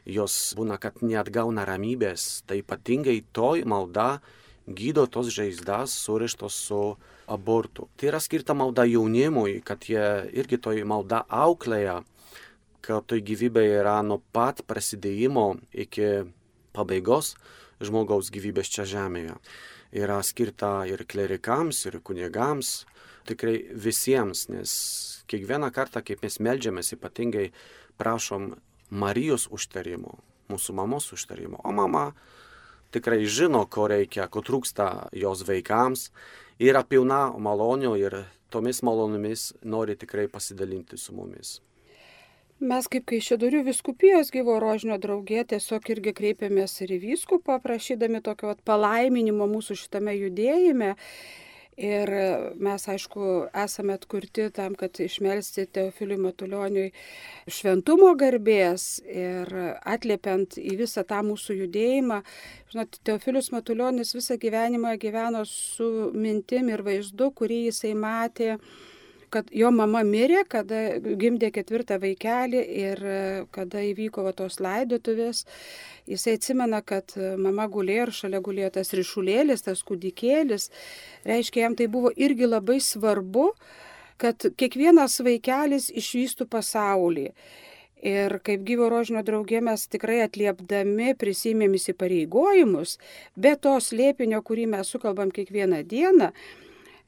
Jos 0.08 0.36
būna, 0.56 0.78
kad 0.80 1.02
neatgauna 1.04 1.66
ramybės. 1.68 2.42
Tai 2.48 2.60
ypatingai 2.62 3.22
toj 3.36 3.64
malda 3.68 4.18
gydo 4.68 5.06
tos 5.06 5.30
žaizdas 5.32 5.94
surištos 6.04 6.56
su 6.68 6.82
abortu. 7.26 7.88
Tai 7.96 8.10
yra 8.12 8.20
skirta 8.20 8.54
malda 8.54 8.84
jaunimui, 8.88 9.60
kad 9.64 9.84
jie 9.88 10.28
irgi 10.36 10.60
toj 10.60 10.84
malda 10.88 11.24
auklėja, 11.28 12.02
kad 12.84 13.06
toj 13.08 13.22
gyvybė 13.24 13.64
yra 13.80 13.98
nuo 14.02 14.20
pat 14.32 14.62
prasidėjimo 14.68 15.58
iki 15.72 16.28
pabaigos 16.76 17.34
žmogaus 17.84 18.32
gyvybės 18.34 18.70
čia 18.72 18.86
žemėje. 18.88 19.36
Yra 19.96 20.18
skirta 20.26 20.82
ir 20.88 21.04
klerikams, 21.08 21.84
ir 21.88 22.00
kunigams, 22.04 22.82
tikrai 23.28 23.60
visiems, 23.72 24.48
nes 24.52 24.72
kiekvieną 25.28 25.70
kartą, 25.74 26.02
kaip 26.04 26.24
mes 26.24 26.40
melžiamės, 26.44 26.92
ypatingai 26.96 27.50
prašom 28.00 28.54
Marijos 28.88 29.48
užtarimo, 29.52 30.18
mūsų 30.48 30.74
mamos 30.76 31.10
užtarimo. 31.12 31.60
O 31.64 31.72
mama 31.76 32.10
tikrai 32.94 33.24
žino, 33.26 33.64
ko 33.70 33.88
reikia, 33.90 34.28
ko 34.32 34.42
trūksta 34.44 35.08
jos 35.12 35.44
vaikams, 35.48 36.08
yra 36.58 36.84
pilna 36.84 37.28
malonių 37.38 37.94
ir 38.00 38.20
tomis 38.50 38.82
malonomis 38.82 39.52
nori 39.62 39.96
tikrai 39.96 40.28
pasidalinti 40.28 40.98
su 40.98 41.14
mumis. 41.16 41.58
Mes 42.58 42.88
kaip 42.90 43.04
Kaišėdurių 43.06 43.60
viskupijos 43.68 44.32
gyvo 44.34 44.56
rožinio 44.58 44.96
draugė 44.98 45.44
tiesiog 45.46 45.84
irgi 45.94 46.10
kreipėmės 46.10 46.72
ir 46.82 46.96
į 46.96 46.98
vyskupą, 47.04 47.60
prašydami 47.62 48.18
tokio 48.18 48.56
palaiminimo 48.66 49.46
mūsų 49.46 49.76
šitame 49.78 50.16
judėjime. 50.16 50.96
Ir 51.78 52.10
mes, 52.58 52.84
aišku, 52.90 53.24
esame 53.54 53.94
atkurti 53.94 54.48
tam, 54.50 54.74
kad 54.74 54.98
išmelsti 54.98 55.68
Teofiliui 55.70 56.18
Matulioniui 56.24 56.88
šventumo 57.54 58.08
garbės 58.18 58.98
ir 59.06 59.52
atliepiant 59.86 60.58
į 60.58 60.74
visą 60.80 61.04
tą 61.06 61.20
mūsų 61.28 61.60
judėjimą. 61.60 62.18
Žinot, 62.72 62.98
Teofilius 63.06 63.52
Matulionis 63.54 64.10
visą 64.18 64.40
gyvenimą 64.42 64.96
gyveno 64.98 65.44
su 65.46 66.10
mintim 66.18 66.72
ir 66.74 66.82
vaizdu, 66.82 67.30
kurį 67.30 67.68
jisai 67.68 67.94
matė 67.94 68.56
kad 69.30 69.50
jo 69.54 69.70
mama 69.74 70.02
mirė, 70.06 70.42
kada 70.48 70.98
gimdė 70.98 71.50
ketvirtą 71.54 71.98
vaikelį 72.02 72.62
ir 72.82 73.02
kada 73.54 73.82
įvyko 73.90 74.24
va, 74.26 74.32
tos 74.36 74.58
laidotuvės, 74.64 75.44
jisai 76.08 76.38
atsimena, 76.38 76.80
kad 76.82 77.14
mama 77.40 77.68
gulėjo 77.70 78.08
ir 78.08 78.14
šalia 78.20 78.42
gulėjo 78.44 78.72
tas 78.78 78.94
ryšulėlis, 78.96 79.64
tas 79.68 79.84
kūdikėlis. 79.86 80.70
Reiškia, 81.28 81.66
jam 81.66 81.78
tai 81.78 81.88
buvo 81.92 82.12
irgi 82.16 82.48
labai 82.48 82.80
svarbu, 82.84 83.50
kad 84.18 84.50
kiekvienas 84.58 85.20
vaikelis 85.24 85.90
išvystų 85.94 86.48
pasaulį. 86.50 87.30
Ir 87.98 88.36
kaip 88.46 88.62
gyvo 88.62 88.86
rožinio 88.92 89.24
draugė 89.26 89.58
mes 89.66 89.88
tikrai 89.90 90.20
atliepdami 90.22 91.16
prisimėm 91.18 91.74
įsipareigojimus, 91.74 92.94
be 93.34 93.56
to 93.58 93.74
slėpinio, 93.82 94.38
kurį 94.46 94.68
mes 94.70 94.92
sukalbam 94.94 95.32
kiekvieną 95.34 95.82
dieną, 95.82 96.30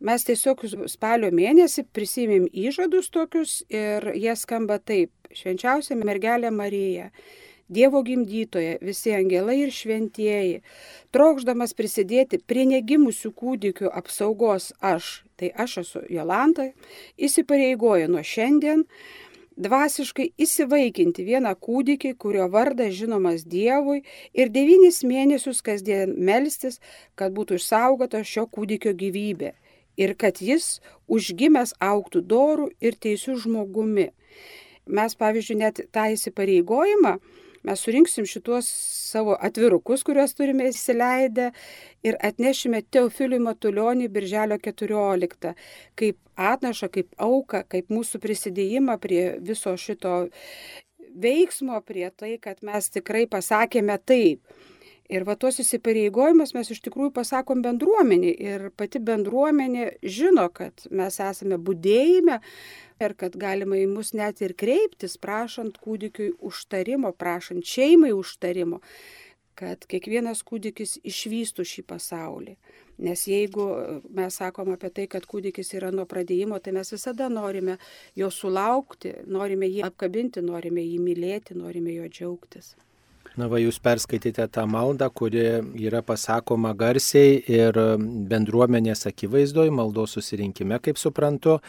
Mes 0.00 0.22
tiesiog 0.24 0.62
spalio 0.88 1.28
mėnesį 1.36 1.82
prisimėm 1.92 2.46
įžadus 2.56 3.10
tokius 3.12 3.58
ir 3.68 4.06
jie 4.16 4.32
skamba 4.32 4.78
taip. 4.80 5.12
Švenčiausia 5.36 5.98
mergelė 6.00 6.48
Marija. 6.50 7.10
Dievo 7.70 8.00
gimdytoje, 8.02 8.78
visi 8.82 9.12
angelai 9.14 9.58
ir 9.60 9.70
šventieji, 9.70 10.56
trokšdamas 11.14 11.76
prisidėti 11.78 12.40
prie 12.40 12.64
negimusių 12.72 13.30
kūdikių 13.42 13.92
apsaugos 14.00 14.72
aš, 14.80 15.20
tai 15.38 15.52
aš 15.54 15.76
esu 15.84 16.02
Jolanta, 16.10 16.70
įsipareigoju 17.14 18.08
nuo 18.10 18.24
šiandien 18.26 18.82
dvasiškai 19.60 20.32
įsivaikinti 20.40 21.28
vieną 21.28 21.52
kūdikį, 21.60 22.16
kurio 22.18 22.48
vardas 22.50 22.96
žinomas 22.96 23.44
Dievui 23.44 24.00
ir 24.32 24.50
devynis 24.50 25.04
mėnesius 25.04 25.60
kasdien 25.62 26.16
melstis, 26.16 26.80
kad 27.14 27.36
būtų 27.36 27.60
išsaugota 27.60 28.24
šio 28.24 28.48
kūdikio 28.48 28.96
gyvybė 28.96 29.54
ir 30.00 30.16
kad 30.18 30.40
jis 30.44 30.78
užgimęs 31.10 31.76
auktų 31.84 32.24
dorų 32.32 32.70
ir 32.80 32.96
teisių 32.96 33.36
žmogumi. 33.44 34.10
Mes, 34.90 35.14
pavyzdžiui, 35.14 35.60
net 35.60 35.82
tą 35.94 36.08
įsipareigojimą, 36.14 37.18
mes 37.68 37.82
surinksim 37.84 38.26
šituos 38.26 38.66
savo 39.10 39.36
atvirukus, 39.36 40.02
kuriuos 40.06 40.32
turime 40.38 40.70
įsileidę 40.70 41.50
ir 42.06 42.16
atnešime 42.26 42.80
Teofiliui 42.90 43.42
Matulionį 43.44 44.08
birželio 44.12 44.58
14, 44.62 45.52
kaip 46.00 46.18
atnašą, 46.50 46.88
kaip 46.96 47.12
auką, 47.20 47.64
kaip 47.68 47.92
mūsų 47.92 48.22
prisidėjimą 48.24 48.96
prie 49.02 49.24
viso 49.44 49.76
šito 49.76 50.14
veiksmo, 51.20 51.80
prie 51.86 52.08
tai, 52.16 52.36
kad 52.42 52.64
mes 52.66 52.90
tikrai 52.94 53.26
pasakėme 53.30 53.98
taip. 54.06 54.40
Ir 55.10 55.24
va 55.26 55.34
tuos 55.34 55.56
įsipareigojimus 55.58 56.52
mes 56.54 56.68
iš 56.70 56.78
tikrųjų 56.84 57.10
pasakom 57.16 57.64
bendruomenį 57.64 58.28
ir 58.46 58.66
pati 58.78 59.00
bendruomenė 59.02 59.86
žino, 60.06 60.44
kad 60.54 60.84
mes 60.94 61.16
esame 61.24 61.56
būdėjime 61.58 62.36
ir 63.02 63.14
kad 63.18 63.34
galima 63.34 63.80
į 63.80 63.88
mus 63.90 64.12
net 64.14 64.38
ir 64.44 64.54
kreiptis, 64.54 65.16
prašant 65.18 65.80
kūdikiui 65.82 66.36
užtarimo, 66.46 67.10
prašant 67.10 67.66
šeimai 67.66 68.12
užtarimo, 68.14 68.78
kad 69.58 69.82
kiekvienas 69.90 70.44
kūdikis 70.46 71.00
išvystų 71.02 71.66
šį 71.72 71.84
pasaulį. 71.90 72.54
Nes 73.02 73.24
jeigu 73.26 73.66
mes 74.14 74.38
sakom 74.38 74.70
apie 74.76 74.92
tai, 74.94 75.08
kad 75.10 75.26
kūdikis 75.26 75.74
yra 75.74 75.90
nuo 75.90 76.04
pradėjimo, 76.06 76.60
tai 76.62 76.76
mes 76.76 76.92
visada 76.94 77.26
norime 77.32 77.80
jo 78.14 78.30
sulaukti, 78.30 79.16
norime 79.26 79.66
jį 79.72 79.82
apkabinti, 79.90 80.44
norime 80.44 80.86
jį 80.86 81.02
mylėti, 81.02 81.58
norime 81.58 81.96
jo 81.96 82.06
džiaugtis. 82.06 82.76
Na, 83.38 83.46
va, 83.46 83.60
jūs 83.62 83.76
perskaitėte 83.78 84.42
tą 84.50 84.64
maldą, 84.66 85.06
kuri 85.14 85.44
yra 85.78 86.00
pasakoma 86.02 86.72
garsiai 86.74 87.36
ir 87.46 87.76
bendruomenės 88.30 89.06
akivaizdoj, 89.06 89.70
maldos 89.70 90.16
susirinkime, 90.16 90.80
kaip 90.82 90.98
suprantu, 90.98 91.60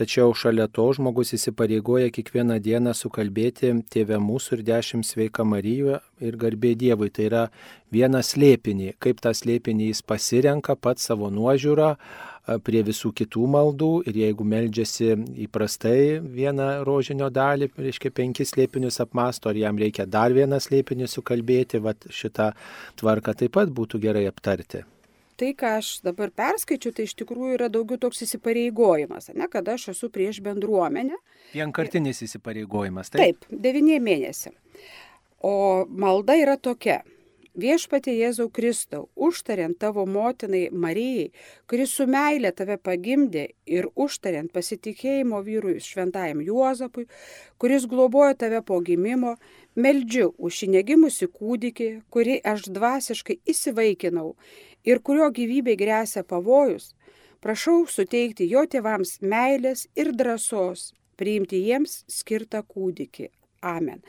tačiau 0.00 0.32
šalia 0.32 0.64
to 0.72 0.86
žmogus 0.96 1.34
įsipareigoja 1.36 2.08
kiekvieną 2.16 2.56
dieną 2.64 2.96
sukalbėti 2.96 3.74
Tėvę 3.92 4.16
mūsų 4.22 4.58
ir 4.58 4.64
dešimt 4.70 5.04
sveika 5.04 5.44
Marijų 5.44 6.00
ir 6.24 6.40
garbė 6.40 6.72
Dievui. 6.80 7.10
Tai 7.12 7.28
yra 7.28 7.44
vienas 7.92 8.32
slėpinį, 8.32 8.94
kaip 9.02 9.20
tą 9.20 9.34
slėpinį 9.36 9.90
jis 9.92 10.00
pasirenka 10.06 10.78
pat 10.80 11.04
savo 11.04 11.28
nuožiūrą 11.28 11.96
prie 12.64 12.82
visų 12.86 13.12
kitų 13.16 13.46
maldų 13.54 13.90
ir 14.10 14.20
jeigu 14.24 14.46
meldžiasi 14.46 15.12
įprastai 15.46 16.20
vieną 16.20 16.70
rožinio 16.88 17.30
dalį, 17.30 17.70
reiškia 17.78 18.12
penkis 18.14 18.54
slėpinius 18.54 19.00
apmasto, 19.04 19.50
ar 19.50 19.58
jam 19.58 19.78
reikia 19.78 20.06
dar 20.06 20.34
vieną 20.36 20.60
slėpinį 20.62 21.10
sukalbėti, 21.10 21.82
va 21.84 21.94
šitą 22.10 22.52
tvarką 23.00 23.36
taip 23.42 23.54
pat 23.58 23.70
būtų 23.74 24.02
gerai 24.02 24.26
aptarti 24.30 24.84
tai, 25.40 25.54
ką 25.56 25.76
aš 25.78 25.90
dabar 26.04 26.28
perskaičiu, 26.36 26.92
tai 26.92 27.06
iš 27.08 27.14
tikrųjų 27.22 27.56
yra 27.56 27.70
daugiau 27.72 27.96
toks 28.00 28.20
įsipareigojimas, 28.26 29.30
ne, 29.32 29.46
kad 29.52 29.68
aš 29.72 29.90
esu 29.94 30.10
prieš 30.12 30.42
bendruomenę. 30.44 31.16
Vienkartinis 31.54 32.20
įsipareigojimas, 32.26 33.12
taip? 33.14 33.40
Taip, 33.40 33.62
devyniem 33.64 34.04
mėnesiam. 34.04 34.52
O 35.40 35.86
malda 35.88 36.36
yra 36.36 36.58
tokia. 36.60 37.00
Viešpatie 37.58 38.12
Jėzau 38.14 38.46
Kristau, 38.46 39.08
užtariant 39.16 39.74
tavo 39.74 40.04
motinai 40.06 40.68
Marijai, 40.70 41.32
kuris 41.66 41.90
su 41.98 42.04
meilė 42.06 42.52
tave 42.54 42.76
pagimdė 42.78 43.48
ir 43.66 43.88
užtariant 43.96 44.52
pasitikėjimo 44.54 45.40
vyrui 45.42 45.80
šventajam 45.82 46.44
Juozapui, 46.46 47.08
kuris 47.58 47.88
globojo 47.90 48.36
tave 48.38 48.62
po 48.62 48.78
gimimo, 48.80 49.34
meldžiu 49.74 50.30
už 50.38 50.60
šį 50.60 50.68
negimusi 50.76 51.26
kūdikį, 51.26 51.90
kurį 52.08 52.38
aš 52.52 52.70
dvasiškai 52.70 53.40
įsivaikinau 53.50 54.36
ir 54.86 55.02
kurio 55.02 55.26
gyvybei 55.34 55.74
grėsia 55.74 56.22
pavojus, 56.22 56.94
prašau 57.42 57.82
suteikti 57.90 58.46
jo 58.46 58.62
tėvams 58.62 59.18
meilės 59.26 59.88
ir 59.98 60.14
drąsos 60.14 60.92
priimti 61.18 61.66
jiems 61.66 62.04
skirtą 62.06 62.62
kūdikį. 62.62 63.32
Amen. 63.60 64.00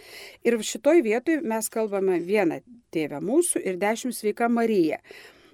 Ir 0.48 0.56
šitoj 0.64 1.02
vietoj 1.04 1.42
mes 1.44 1.68
kalbame 1.72 2.20
vieną 2.24 2.62
tėvę 2.94 3.20
mūsų 3.24 3.64
ir 3.68 3.80
dešimt 3.82 4.16
sveika 4.16 4.48
Marija. 4.48 5.02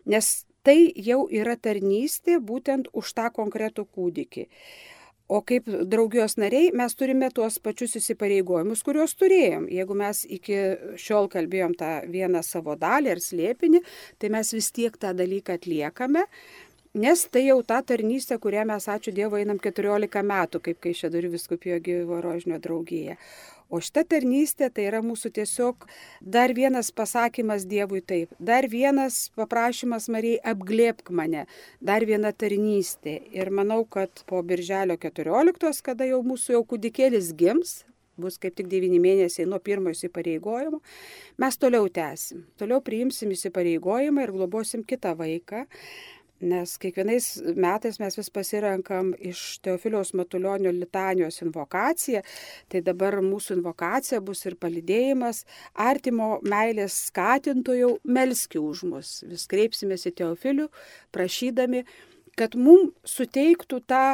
Nes 0.05 0.45
tai 0.67 0.91
jau 1.01 1.25
yra 1.33 1.55
tarnystė 1.57 2.37
būtent 2.43 2.91
už 2.93 3.15
tą 3.17 3.31
konkretų 3.33 3.87
kūdikį. 3.95 4.45
O 5.27 5.41
kaip 5.43 5.65
draugijos 5.67 6.37
nariai 6.39 6.69
mes 6.77 6.93
turime 6.95 7.27
tuos 7.35 7.57
pačius 7.59 7.97
įsipareigojimus, 7.99 8.83
kuriuos 8.85 9.17
turėjom. 9.19 9.65
Jeigu 9.67 9.97
mes 9.99 10.21
iki 10.37 10.59
šiol 11.03 11.27
kalbėjom 11.33 11.73
tą 11.79 11.89
vieną 12.13 12.43
savo 12.47 12.77
dalį 12.79 13.11
ar 13.15 13.23
slėpinį, 13.23 13.81
tai 14.21 14.31
mes 14.31 14.53
vis 14.55 14.71
tiek 14.71 14.95
tą 14.95 15.11
dalyką 15.17 15.57
atliekame. 15.59 16.23
Nes 16.97 17.25
tai 17.29 17.43
jau 17.49 17.59
ta 17.67 17.81
tarnystė, 17.83 18.39
kurią 18.41 18.63
mes, 18.71 18.87
ačiū 18.87 19.11
Dievui, 19.13 19.43
einam 19.43 19.59
14 19.61 20.23
metų, 20.31 20.63
kaip 20.63 20.79
kai 20.81 20.95
Šedurių 20.95 21.33
viskupijo 21.35 21.81
gyvo 21.83 22.21
rožinio 22.23 22.61
draugija. 22.63 23.17
O 23.67 23.81
šita 23.83 24.05
tarnystė 24.07 24.69
tai 24.71 24.85
yra 24.87 25.01
mūsų 25.03 25.33
tiesiog 25.35 25.87
dar 26.21 26.53
vienas 26.55 26.87
pasakymas 26.95 27.65
Dievui 27.67 27.99
taip, 27.99 28.31
dar 28.39 28.69
vienas 28.71 29.27
paprašymas 29.35 30.07
Marijai 30.13 30.39
apglėpk 30.53 31.11
mane, 31.11 31.43
dar 31.83 32.05
viena 32.07 32.31
tarnystė. 32.31 33.17
Ir 33.35 33.51
manau, 33.51 33.83
kad 33.83 34.23
po 34.29 34.39
birželio 34.39 34.95
14, 34.95 35.83
kada 35.83 36.07
jau 36.07 36.21
mūsų 36.23 36.55
jau 36.55 36.63
kūdikėlis 36.71 37.33
gims, 37.35 37.81
bus 38.17 38.39
kaip 38.41 38.55
tik 38.57 38.69
9 38.71 39.01
mėnesiai 39.03 39.45
nuo 39.49 39.59
pirmojo 39.63 39.97
įsipareigojimo, 39.97 40.79
mes 41.43 41.59
toliau 41.61 41.89
tęsim. 41.93 42.45
Toliau 42.59 42.79
priimsim 42.83 43.35
įsipareigojimą 43.35 44.25
ir 44.25 44.33
globosim 44.35 44.87
kitą 44.87 45.13
vaiką. 45.19 45.65
Nes 46.37 46.75
kiekvienais 46.77 47.27
metais 47.57 47.95
mes 47.97 48.17
vis 48.19 48.27
pasirenkam 48.29 49.07
iš 49.17 49.57
Teofiliaus 49.65 50.11
Matulionio 50.13 50.69
litanijos 50.71 51.41
invokaciją, 51.41 52.21
tai 52.69 52.83
dabar 52.85 53.17
mūsų 53.25 53.57
invokacija 53.57 54.21
bus 54.21 54.45
ir 54.45 54.53
palidėjimas 54.61 55.47
artimo 55.73 56.35
meilės 56.45 56.99
skatintojų 57.07 57.95
melski 58.05 58.61
už 58.61 58.85
mus. 58.85 59.15
Vis 59.25 59.47
kreipsimės 59.49 60.05
į 60.05 60.13
Teofilių, 60.21 60.69
prašydami, 61.09 61.81
kad 62.37 62.53
mums 62.53 62.93
suteiktų 63.17 63.81
tą 63.89 64.05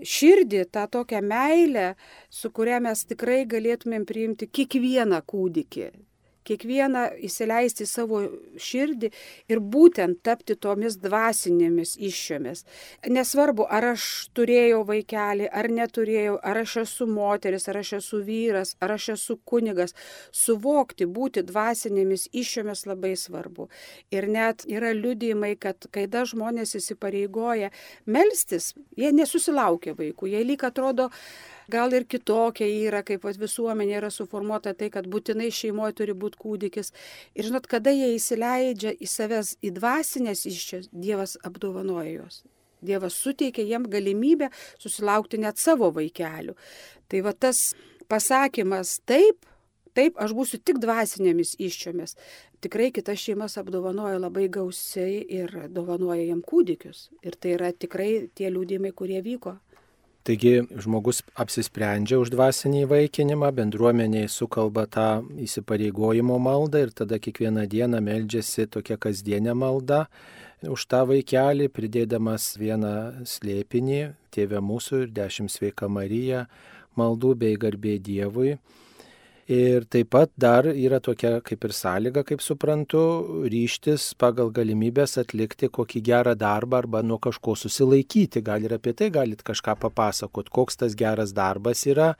širdį, 0.00 0.64
tą 0.72 0.86
tokią 0.88 1.20
meilę, 1.20 1.90
su 2.30 2.48
kuria 2.48 2.80
mes 2.80 3.04
tikrai 3.04 3.42
galėtumėm 3.44 4.08
priimti 4.08 4.48
kiekvieną 4.48 5.20
kūdikį, 5.28 5.90
kiekvieną 6.48 7.04
įsileisti 7.28 7.84
į 7.84 7.90
savo 7.90 8.20
širdį 8.68 9.10
ir 9.52 9.60
būtent 9.74 10.22
tapti 10.26 10.56
tomis 10.56 10.98
dvasinėmis 11.02 11.96
iššiomis. 12.08 12.64
Nesvarbu, 13.12 13.66
ar 13.68 13.92
aš 13.92 14.06
turėjau 14.36 14.82
vaikelį, 14.88 15.48
ar 15.52 15.70
neturėjau, 15.72 16.38
ar 16.42 16.62
aš 16.62 16.76
esu 16.84 17.08
moteris, 17.10 17.68
ar 17.68 17.80
aš 17.82 17.94
esu 18.00 18.22
vyras, 18.24 18.74
ar 18.84 18.96
aš 18.96 19.10
esu 19.16 19.38
kunigas, 19.48 19.94
suvokti, 20.32 21.08
būti 21.18 21.44
dvasinėmis 21.48 22.28
iššiomis 22.32 22.86
labai 22.88 23.14
svarbu. 23.18 23.68
Ir 24.14 24.28
net 24.30 24.64
yra 24.68 24.94
liudijimai, 24.96 25.54
kad 25.60 25.88
kai 25.94 26.06
da 26.10 26.24
žmonės 26.28 26.76
įsipareigoja 26.78 27.70
melstis, 28.06 28.72
jie 28.96 29.12
nesusilaukia 29.14 29.96
vaikų, 29.98 30.32
jie 30.32 30.44
lyg 30.46 30.64
atrodo, 30.68 31.10
gal 31.70 31.92
ir 31.92 32.06
kitokia 32.08 32.66
yra, 32.66 33.02
kaip 33.06 33.24
visuomenė 33.28 33.98
yra 34.00 34.10
suformuota 34.12 34.74
tai, 34.74 34.90
kad 34.94 35.08
būtinai 35.10 35.50
šeimoje 35.54 35.96
turi 36.00 36.14
būti 36.16 36.40
kūdikis. 36.42 36.92
Ir 37.36 37.48
žinot, 37.48 37.68
kada 37.70 37.92
jie 37.94 38.14
įsileidžia 38.16 38.94
į 38.96 39.08
savęs 39.08 39.56
į 39.62 39.74
dvasinės 39.78 40.46
iščias, 40.48 40.88
Dievas 40.92 41.36
apdovanoja 41.44 42.14
juos. 42.14 42.42
Dievas 42.84 43.18
suteikia 43.18 43.64
jiem 43.66 43.88
galimybę 43.90 44.50
susilaukti 44.78 45.40
net 45.42 45.58
savo 45.58 45.90
vaikelių. 45.94 46.54
Tai 47.08 47.22
va 47.26 47.32
tas 47.34 47.72
pasakymas 48.08 48.98
taip, 49.08 49.44
taip, 49.98 50.18
aš 50.22 50.34
būsiu 50.36 50.60
tik 50.62 50.78
dvasinėmis 50.82 51.56
iščiomis. 51.58 52.14
Tikrai 52.62 52.90
kitas 52.94 53.20
šeimas 53.22 53.58
apdovanoja 53.60 54.18
labai 54.18 54.48
gausiai 54.52 55.20
ir 55.22 55.52
dovanoja 55.74 56.24
jam 56.30 56.42
kūdikius. 56.42 57.08
Ir 57.22 57.36
tai 57.38 57.56
yra 57.58 57.72
tikrai 57.72 58.28
tie 58.34 58.50
liūdimai, 58.50 58.94
kurie 58.94 59.20
vyko. 59.26 59.58
Taigi 60.28 60.58
žmogus 60.76 61.22
apsisprendžia 61.40 62.18
už 62.20 62.28
dvasinį 62.34 62.82
įvaikinimą, 62.84 63.48
bendruomeniai 63.56 64.28
sukalba 64.28 64.82
tą 64.84 65.22
įsipareigojimo 65.40 66.36
maldą 66.36 66.82
ir 66.84 66.92
tada 66.92 67.16
kiekvieną 67.16 67.64
dieną 67.64 68.02
meldžiasi 68.04 68.66
tokia 68.68 68.98
kasdienė 69.00 69.54
malda 69.56 70.02
už 70.68 70.84
tą 70.92 71.00
vaikelį, 71.08 71.70
pridėdamas 71.72 72.50
vieną 72.60 73.24
slėpinį, 73.24 74.02
tėvę 74.36 74.60
mūsų 74.68 75.06
ir 75.06 75.16
dešimt 75.16 75.54
sveika 75.54 75.88
Marija, 75.88 76.44
maldų 77.00 77.32
bei 77.46 77.56
garbė 77.56 77.96
Dievui. 77.96 78.58
Ir 79.48 79.86
taip 79.88 80.10
pat 80.12 80.28
dar 80.36 80.66
yra 80.68 80.98
tokia 81.00 81.38
kaip 81.40 81.62
ir 81.64 81.72
sąlyga, 81.72 82.20
kaip 82.28 82.42
suprantu, 82.44 83.00
ryštis 83.48 84.10
pagal 84.20 84.50
galimybės 84.52 85.16
atlikti 85.22 85.70
kokį 85.72 86.02
gerą 86.04 86.34
darbą 86.36 86.82
arba 86.82 87.00
nuo 87.00 87.16
kažko 87.16 87.54
susilaikyti. 87.56 88.42
Gal 88.44 88.66
ir 88.68 88.74
apie 88.76 88.92
tai 88.92 89.08
galit 89.08 89.40
kažką 89.40 89.78
papasakot, 89.80 90.50
koks 90.52 90.76
tas 90.82 90.92
geras 90.92 91.32
darbas 91.32 91.86
yra, 91.88 92.10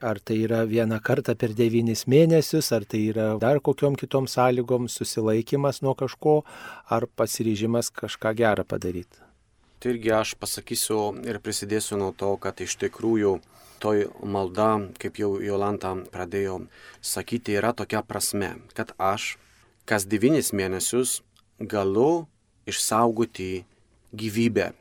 ar 0.00 0.22
tai 0.24 0.38
yra 0.46 0.62
vieną 0.64 1.02
kartą 1.04 1.36
per 1.36 1.52
devynis 1.52 2.06
mėnesius, 2.08 2.72
ar 2.72 2.88
tai 2.88 3.02
yra 3.10 3.34
dar 3.36 3.60
kokiom 3.60 4.00
kitom 4.00 4.24
sąlygom 4.24 4.88
susilaikimas 4.88 5.82
nuo 5.84 5.92
kažko, 5.92 6.40
ar 6.88 7.04
pasiryžimas 7.20 7.92
kažką 7.92 8.32
gerą 8.40 8.64
padaryti. 8.64 9.20
Tai 9.78 9.92
irgi 9.92 10.16
aš 10.16 10.38
pasakysiu 10.40 11.02
ir 11.28 11.36
prisidėsiu 11.44 12.00
nuo 12.00 12.14
to, 12.16 12.32
kad 12.40 12.64
iš 12.64 12.80
tikrųjų 12.80 13.36
toj 13.80 14.08
malda, 14.22 14.70
kaip 15.00 15.18
jau 15.20 15.36
Jolanta 15.42 15.94
pradėjo 16.12 16.60
sakyti, 17.04 17.56
yra 17.58 17.72
tokia 17.76 18.02
prasme, 18.06 18.56
kad 18.74 18.92
aš 18.98 19.36
kas 19.88 20.04
devynis 20.04 20.52
mėnesius 20.52 21.22
galiu 21.58 22.26
išsaugoti 22.68 23.64
gyvybę. 24.12 24.72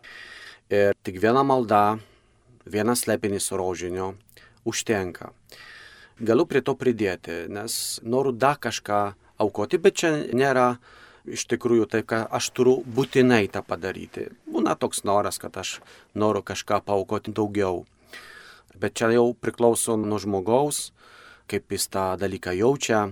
Ir 0.67 0.97
tik 1.03 1.21
viena 1.23 1.45
malda, 1.47 1.99
vienas 2.67 3.05
lepinis 3.07 3.51
rožinio 3.55 4.15
užtenka. 4.67 5.31
Galiu 6.19 6.47
prie 6.49 6.63
to 6.65 6.73
pridėti, 6.75 7.45
nes 7.47 7.99
noriu 8.03 8.33
dar 8.33 8.57
kažką 8.59 9.01
aukoti, 9.37 9.77
bet 9.77 10.01
čia 10.01 10.11
nėra 10.33 10.77
iš 11.27 11.45
tikrųjų 11.51 11.87
taip, 11.91 12.07
kad 12.09 12.31
aš 12.33 12.49
turiu 12.55 12.79
būtinai 12.83 13.45
tą 13.51 13.61
padaryti. 13.63 14.29
Būna 14.49 14.75
toks 14.79 15.03
noras, 15.07 15.37
kad 15.39 15.55
aš 15.59 15.77
noriu 16.15 16.41
kažką 16.43 16.81
paukoti 16.87 17.35
daugiau. 17.35 17.85
Bet 18.77 18.97
čia 18.99 19.09
jau 19.15 19.31
priklauso 19.33 19.97
nuo 19.97 20.19
žmogaus, 20.21 20.91
kaip 21.49 21.71
jis 21.71 21.87
tą 21.89 22.11
dalyką 22.19 22.53
jaučia, 22.57 23.07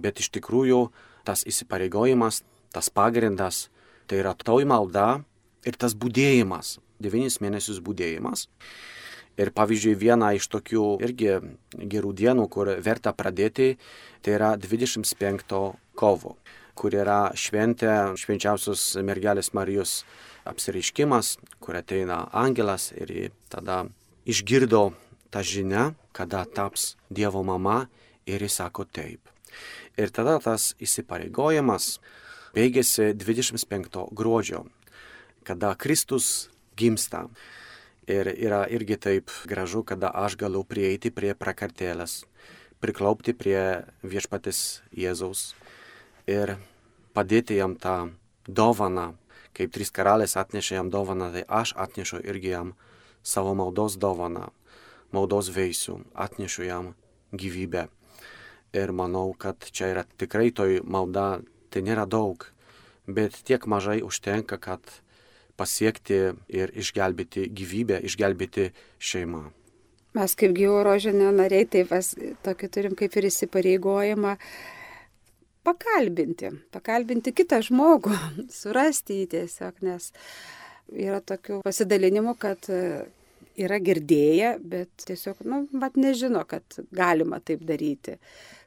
bet 0.00 0.20
iš 0.22 0.30
tikrųjų 0.36 0.86
tas 1.26 1.44
įsipareigojimas, 1.48 2.42
tas 2.72 2.88
pagrindas, 2.88 3.68
tai 4.06 4.22
yra 4.22 4.32
toj 4.34 4.64
malda 4.68 5.20
ir 5.66 5.76
tas 5.76 5.94
būdėjimas, 5.98 6.78
devynis 7.02 7.40
mėnesius 7.42 7.82
būdėjimas. 7.84 8.46
Ir 9.40 9.52
pavyzdžiui, 9.56 9.94
viena 9.96 10.32
iš 10.36 10.48
tokių 10.52 10.86
irgi 11.06 11.36
gerų 11.92 12.10
dienų, 12.18 12.48
kur 12.52 12.72
verta 12.82 13.12
pradėti, 13.16 13.76
tai 14.20 14.34
yra 14.36 14.50
25 14.60 15.60
kovo, 15.96 16.34
kur 16.74 16.96
yra 16.96 17.30
šventė 17.38 18.16
švenčiausios 18.20 18.98
mergelės 19.06 19.52
Marijos 19.56 20.02
apsireiškimas, 20.48 21.38
kur 21.60 21.78
ateina 21.78 22.24
angelas 22.36 22.90
ir 22.96 23.30
tada 23.52 23.84
išgirdo 24.28 24.90
ta 25.30 25.42
žinia, 25.42 25.94
kada 26.12 26.44
taps 26.44 26.96
Dievo 27.10 27.42
mama 27.42 27.86
ir 28.26 28.42
jis 28.42 28.58
sako 28.58 28.84
taip. 28.84 29.22
Ir 29.98 30.10
tada 30.10 30.38
tas 30.42 30.74
įsipareigojimas 30.82 31.98
baigėsi 32.54 33.12
25 33.14 34.10
gruodžio, 34.14 34.64
kada 35.46 35.74
Kristus 35.78 36.50
gimsta. 36.76 37.28
Ir 38.10 38.26
yra 38.26 38.64
irgi 38.66 38.96
taip 38.98 39.30
gražu, 39.46 39.84
kada 39.86 40.10
aš 40.10 40.34
galiu 40.34 40.64
prieiti 40.66 41.12
prie 41.14 41.30
prakartėlės, 41.38 42.24
priklaupti 42.82 43.34
prie 43.36 43.86
viešpatis 44.02 44.82
Jėzaus 44.90 45.52
ir 46.26 46.56
padėti 47.14 47.60
jam 47.60 47.76
tą 47.78 48.10
dovaną, 48.48 49.12
kaip 49.54 49.70
trys 49.74 49.94
karalės 49.94 50.34
atnešė 50.40 50.80
jam 50.80 50.90
dovaną, 50.90 51.30
tai 51.34 51.44
aš 51.46 51.76
atnešu 51.78 52.22
irgi 52.24 52.56
jam 52.56 52.74
savo 53.22 53.54
maldos 53.54 53.98
dovaną 54.00 54.48
maldos 55.16 55.50
veisių, 55.54 55.98
atnešu 56.14 56.66
jam 56.68 56.92
gyvybę. 57.32 57.88
Ir 58.76 58.92
manau, 58.94 59.32
kad 59.34 59.66
čia 59.74 59.90
yra 59.90 60.04
tikrai 60.18 60.50
toj 60.54 60.80
malda, 60.86 61.40
tai 61.70 61.82
nėra 61.86 62.06
daug, 62.06 62.46
bet 63.10 63.40
tiek 63.46 63.66
mažai 63.66 64.00
užtenka, 64.06 64.60
kad 64.62 64.82
pasiekti 65.58 66.20
ir 66.48 66.72
išgelbėti 66.78 67.48
gyvybę, 67.50 67.98
išgelbėti 68.06 68.70
šeimą. 68.98 69.48
Mes 70.16 70.34
kaip 70.34 70.54
gyvo 70.56 70.80
rožinio 70.86 71.30
nariai, 71.34 71.66
tai 71.70 71.84
pas, 71.86 72.14
tokį 72.46 72.70
turim 72.74 72.94
kaip 72.98 73.14
ir 73.18 73.28
įsipareigojimą 73.28 74.34
pakalbinti, 75.66 76.50
pakalbinti 76.74 77.34
kitą 77.36 77.60
žmogų, 77.66 78.16
surasti 78.60 79.20
jį 79.20 79.28
tiesiog, 79.36 79.82
nes 79.86 80.10
yra 80.90 81.20
tokių 81.22 81.60
pasidalinimų, 81.66 82.34
kad 82.40 82.66
yra 83.60 83.78
girdėję, 83.82 84.54
bet 84.72 85.04
tiesiog, 85.08 85.44
nu, 85.48 85.62
mat 85.76 85.98
nežino, 86.00 86.42
kad 86.48 86.80
galima 86.96 87.40
taip 87.44 87.62
daryti. 87.68 88.16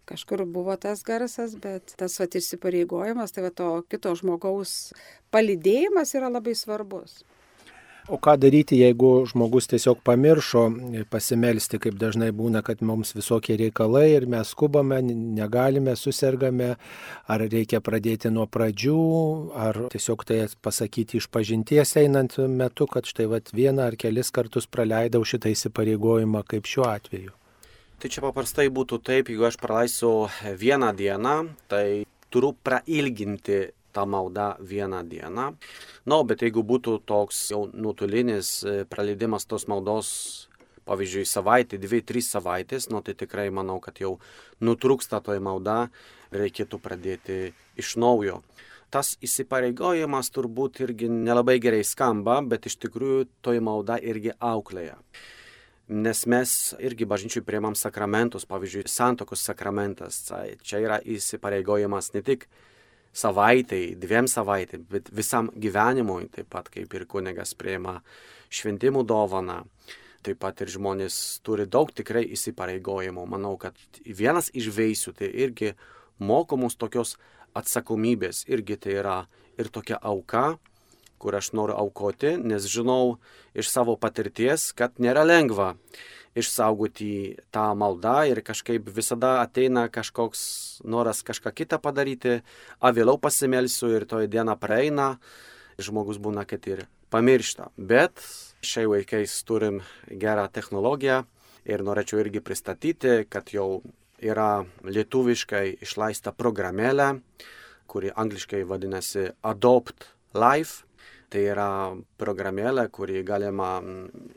Kažkur 0.10 0.44
buvo 0.52 0.76
tas 0.76 1.04
garsas, 1.08 1.56
bet 1.64 1.96
tas 2.00 2.18
vat 2.20 2.36
įsipareigojimas, 2.36 3.32
tai 3.32 3.46
va 3.46 3.54
to 3.56 3.70
kito 3.92 4.12
žmogaus 4.20 4.92
palidėjimas 5.32 6.12
yra 6.20 6.32
labai 6.34 6.56
svarbus. 6.60 7.22
O 8.12 8.18
ką 8.20 8.34
daryti, 8.36 8.76
jeigu 8.82 9.24
žmogus 9.32 9.70
tiesiog 9.72 10.02
pamiršo 10.04 10.66
pasimelsti, 11.08 11.78
kaip 11.80 11.96
dažnai 11.96 12.34
būna, 12.36 12.60
kad 12.68 12.82
mums 12.84 13.14
visokie 13.16 13.56
reikalai 13.56 14.10
ir 14.18 14.26
mes 14.28 14.50
skubame, 14.52 14.98
negalime, 15.08 15.94
susirgame, 15.96 16.74
ar 17.32 17.44
reikia 17.54 17.80
pradėti 17.80 18.28
nuo 18.28 18.44
pradžių, 18.52 18.98
ar 19.56 19.80
tiesiog 19.94 20.26
tai 20.28 20.42
pasakyti 20.60 21.22
iš 21.22 21.30
pažinties 21.32 21.96
einant 22.02 22.36
metu, 22.52 22.90
kad 22.92 23.08
štai 23.08 23.30
vat 23.32 23.54
vieną 23.56 23.88
ar 23.88 23.96
kelis 23.96 24.34
kartus 24.36 24.68
praleidau 24.68 25.24
šitą 25.24 25.54
įsipareigojimą 25.56 26.44
kaip 26.44 26.68
šiuo 26.68 26.90
atveju. 26.90 27.32
Tai 28.04 28.12
čia 28.12 28.26
paprastai 28.26 28.68
būtų 28.68 29.00
taip, 29.00 29.32
jeigu 29.32 29.48
aš 29.48 29.56
praleisiu 29.64 30.12
vieną 30.60 30.92
dieną, 31.00 31.38
tai 31.72 32.04
turiu 32.28 32.52
prailginti 32.68 33.62
tą 33.94 34.06
maldą 34.10 34.54
vieną 34.60 35.04
dieną. 35.10 35.46
Na, 36.10 36.24
bet 36.28 36.44
jeigu 36.46 36.64
būtų 36.66 37.00
toks 37.10 37.46
jau 37.54 37.68
nuotolinis 37.74 38.56
e, 38.66 38.82
praleidimas 38.90 39.48
tos 39.48 39.68
maldos, 39.72 40.10
pavyzdžiui, 40.88 41.26
savaitę, 41.28 41.80
dvi, 41.80 42.02
trys 42.04 42.30
savaitės, 42.34 42.90
nu, 42.92 43.02
tai 43.06 43.16
tikrai 43.16 43.48
manau, 43.54 43.80
kad 43.84 44.02
jau 44.04 44.18
nutrūksta 44.64 45.22
toji 45.24 45.44
malda, 45.44 45.88
reikėtų 46.34 46.80
pradėti 46.84 47.38
iš 47.80 47.96
naujo. 48.02 48.42
Tas 48.94 49.16
įsipareigojimas 49.26 50.30
turbūt 50.34 50.84
irgi 50.86 51.08
nelabai 51.10 51.58
gerai 51.62 51.82
skamba, 51.88 52.42
bet 52.46 52.68
iš 52.70 52.78
tikrųjų 52.84 53.26
toji 53.42 53.64
malda 53.66 53.98
irgi 53.98 54.36
auklėja. 54.38 55.00
Nes 55.94 56.22
mes 56.30 56.52
irgi 56.80 57.08
bažnyčiui 57.10 57.42
priemam 57.46 57.74
sakramentus, 57.76 58.46
pavyzdžiui, 58.48 58.86
santokos 58.88 59.42
sakramentas. 59.50 60.22
Čia 60.62 60.84
yra 60.84 61.00
įsipareigojimas 61.02 62.14
ne 62.14 62.22
tik 62.24 62.46
savaitai, 63.14 63.94
dviem 64.00 64.28
savaitėm, 64.30 64.88
bet 64.90 65.12
visam 65.14 65.52
gyvenimui, 65.54 66.28
taip 66.34 66.50
pat 66.54 66.70
kaip 66.74 66.94
ir 66.94 67.06
kunigas 67.10 67.54
prieima 67.58 68.00
šventimų 68.54 69.06
dovaną. 69.10 69.64
Taip 70.24 70.40
pat 70.40 70.62
ir 70.64 70.72
žmonės 70.72 71.16
turi 71.44 71.66
daug 71.68 71.92
tikrai 71.92 72.24
įsipareigojimų. 72.32 73.26
Manau, 73.28 73.58
kad 73.60 73.76
vienas 74.08 74.48
iš 74.56 74.70
veisių 74.72 75.12
tai 75.20 75.28
irgi 75.46 75.74
mokomus 76.24 76.78
tokios 76.80 77.18
atsakomybės, 77.54 78.46
irgi 78.48 78.78
tai 78.80 78.96
yra 79.02 79.18
ir 79.60 79.70
tokia 79.70 80.00
auka, 80.02 80.56
kur 81.20 81.36
aš 81.36 81.52
noriu 81.56 81.76
aukoti, 81.80 82.38
nes 82.40 82.66
žinau 82.72 83.18
iš 83.56 83.70
savo 83.72 83.96
patirties, 84.00 84.72
kad 84.76 84.96
nėra 85.00 85.24
lengva 85.28 85.74
išsaugoti 86.36 87.38
tą 87.54 87.66
maldą 87.78 88.24
ir 88.30 88.42
kažkaip 88.46 88.90
visada 88.96 89.40
ateina 89.44 89.88
kažkoks 89.94 90.82
noras 90.84 91.22
kažką 91.26 91.54
kitą 91.54 91.80
padaryti, 91.82 92.42
a 92.82 92.92
vėliau 92.92 93.20
pasimelsiu 93.22 93.94
ir 93.94 94.08
toji 94.10 94.32
diena 94.32 94.56
praeina, 94.60 95.18
žmogus 95.78 96.20
būna, 96.22 96.46
kad 96.50 96.66
ir 96.70 96.86
pamiršta. 97.14 97.70
Bet 97.78 98.24
šiai 98.66 98.90
laikais 98.90 99.36
turim 99.46 99.82
gerą 100.10 100.48
technologiją 100.52 101.24
ir 101.70 101.84
norėčiau 101.86 102.24
irgi 102.24 102.42
pristatyti, 102.44 103.24
kad 103.30 103.54
jau 103.54 103.84
yra 104.24 104.64
lietuviškai 104.84 105.84
išleista 105.84 106.34
programėlė, 106.36 107.20
kuri 107.88 108.14
angliškai 108.16 108.64
vadinasi 108.66 109.30
Adopt 109.44 110.08
Life 110.34 110.88
Tai 111.34 111.42
yra 111.50 111.68
programėlė, 112.22 112.84
kurį 112.94 113.24
galima 113.26 113.80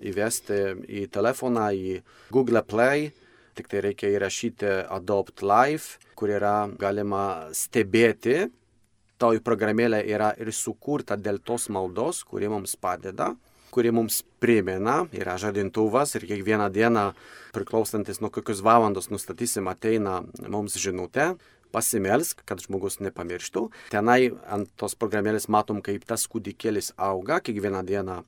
įvesti 0.00 0.60
į 0.88 1.02
telefoną, 1.12 1.66
į 1.76 1.98
Google 2.32 2.62
Play. 2.64 3.10
Tik 3.56 3.68
tai 3.68 3.82
reikia 3.84 4.08
įrašyti 4.14 4.70
Adopt 4.96 5.44
Life, 5.44 6.00
kur 6.16 6.32
yra 6.32 6.70
galima 6.80 7.52
stebėti. 7.52 8.46
Toj 9.20 9.42
programėlė 9.44 10.00
yra 10.08 10.30
ir 10.40 10.48
sukurta 10.56 11.20
dėl 11.20 11.42
tos 11.44 11.68
maldos, 11.72 12.22
kuri 12.24 12.48
mums 12.52 12.76
padeda 12.80 13.34
kuri 13.76 13.90
mums 13.92 14.22
primena, 14.40 15.02
yra 15.12 15.34
žadintuvas 15.36 16.14
ir 16.16 16.24
kiekvieną 16.24 16.70
dieną, 16.72 17.10
priklausantis 17.52 18.22
nuo 18.22 18.30
kokios 18.32 18.62
valandos 18.64 19.10
nustatysim, 19.12 19.68
ateina 19.68 20.22
mums 20.48 20.78
žinutė, 20.80 21.34
pasimelsk, 21.74 22.42
kad 22.48 22.62
žmogus 22.62 23.00
nepamirštų. 23.04 23.66
Tenai 23.94 24.32
ant 24.52 24.70
tos 24.78 24.96
programėlės 24.98 25.48
matom, 25.52 25.82
kaip 25.84 26.06
tas 26.08 26.26
kūdikėlis 26.30 26.92
auga, 26.96 27.40
kiekvieną 27.44 27.82
dieną 27.86 28.22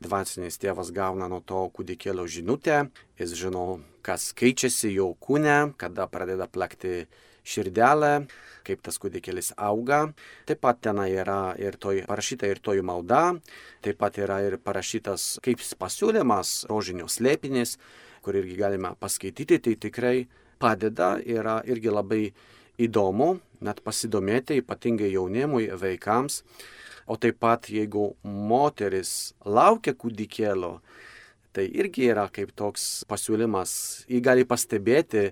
dvasinis 0.00 0.58
tėvas 0.60 0.92
gauna 0.96 1.28
nuo 1.28 1.40
to 1.44 1.66
kūdikėlio 1.76 2.26
žinutę, 2.28 2.86
jis 3.20 3.34
žino, 3.36 3.80
kas 4.06 4.30
keičiasi 4.36 4.94
jo 4.94 5.12
kūne, 5.20 5.74
kada 5.80 6.08
pradeda 6.10 6.48
plakti 6.48 7.04
širdelę, 7.46 8.26
kaip 8.66 8.82
tas 8.84 8.98
kūdikėlis 9.00 9.52
auga. 9.56 10.02
Taip 10.48 10.60
pat 10.64 10.80
ten 10.84 11.00
yra 11.06 11.54
ir 11.60 11.76
toj 11.80 12.04
parašyta 12.08 12.48
ir 12.50 12.60
toji 12.62 12.84
malda, 12.86 13.40
taip 13.84 14.00
pat 14.00 14.18
yra 14.20 14.40
ir 14.46 14.58
parašytas 14.62 15.38
kaip 15.44 15.62
pasiūlymas, 15.80 16.66
rožinio 16.70 17.08
slėpinis, 17.08 17.76
kur 18.24 18.36
irgi 18.36 18.58
galime 18.58 18.94
paskaityti, 19.00 19.60
tai 19.64 19.76
tikrai 19.80 20.16
padeda, 20.60 21.16
yra 21.24 21.60
irgi 21.64 21.92
labai 21.92 22.24
įdomu, 22.86 23.34
net 23.64 23.82
pasidomėti, 23.84 24.60
ypatingai 24.62 25.12
jaunimui, 25.14 25.68
vaikams. 25.80 26.42
O 27.10 27.16
taip 27.18 27.40
pat, 27.42 27.66
jeigu 27.72 28.12
moteris 28.22 29.32
laukia 29.44 29.94
kūdikėlio, 29.98 30.76
tai 31.52 31.66
irgi 31.66 32.06
yra 32.12 32.28
kaip 32.30 32.52
toks 32.54 33.02
pasiūlymas. 33.10 33.72
Jį 34.10 34.20
gali 34.22 34.46
pastebėti 34.46 35.30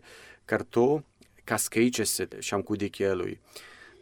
kartu, 0.48 1.04
kas 1.48 1.68
keičiasi 1.72 2.42
šiam 2.44 2.64
kūdikėliui. 2.66 3.38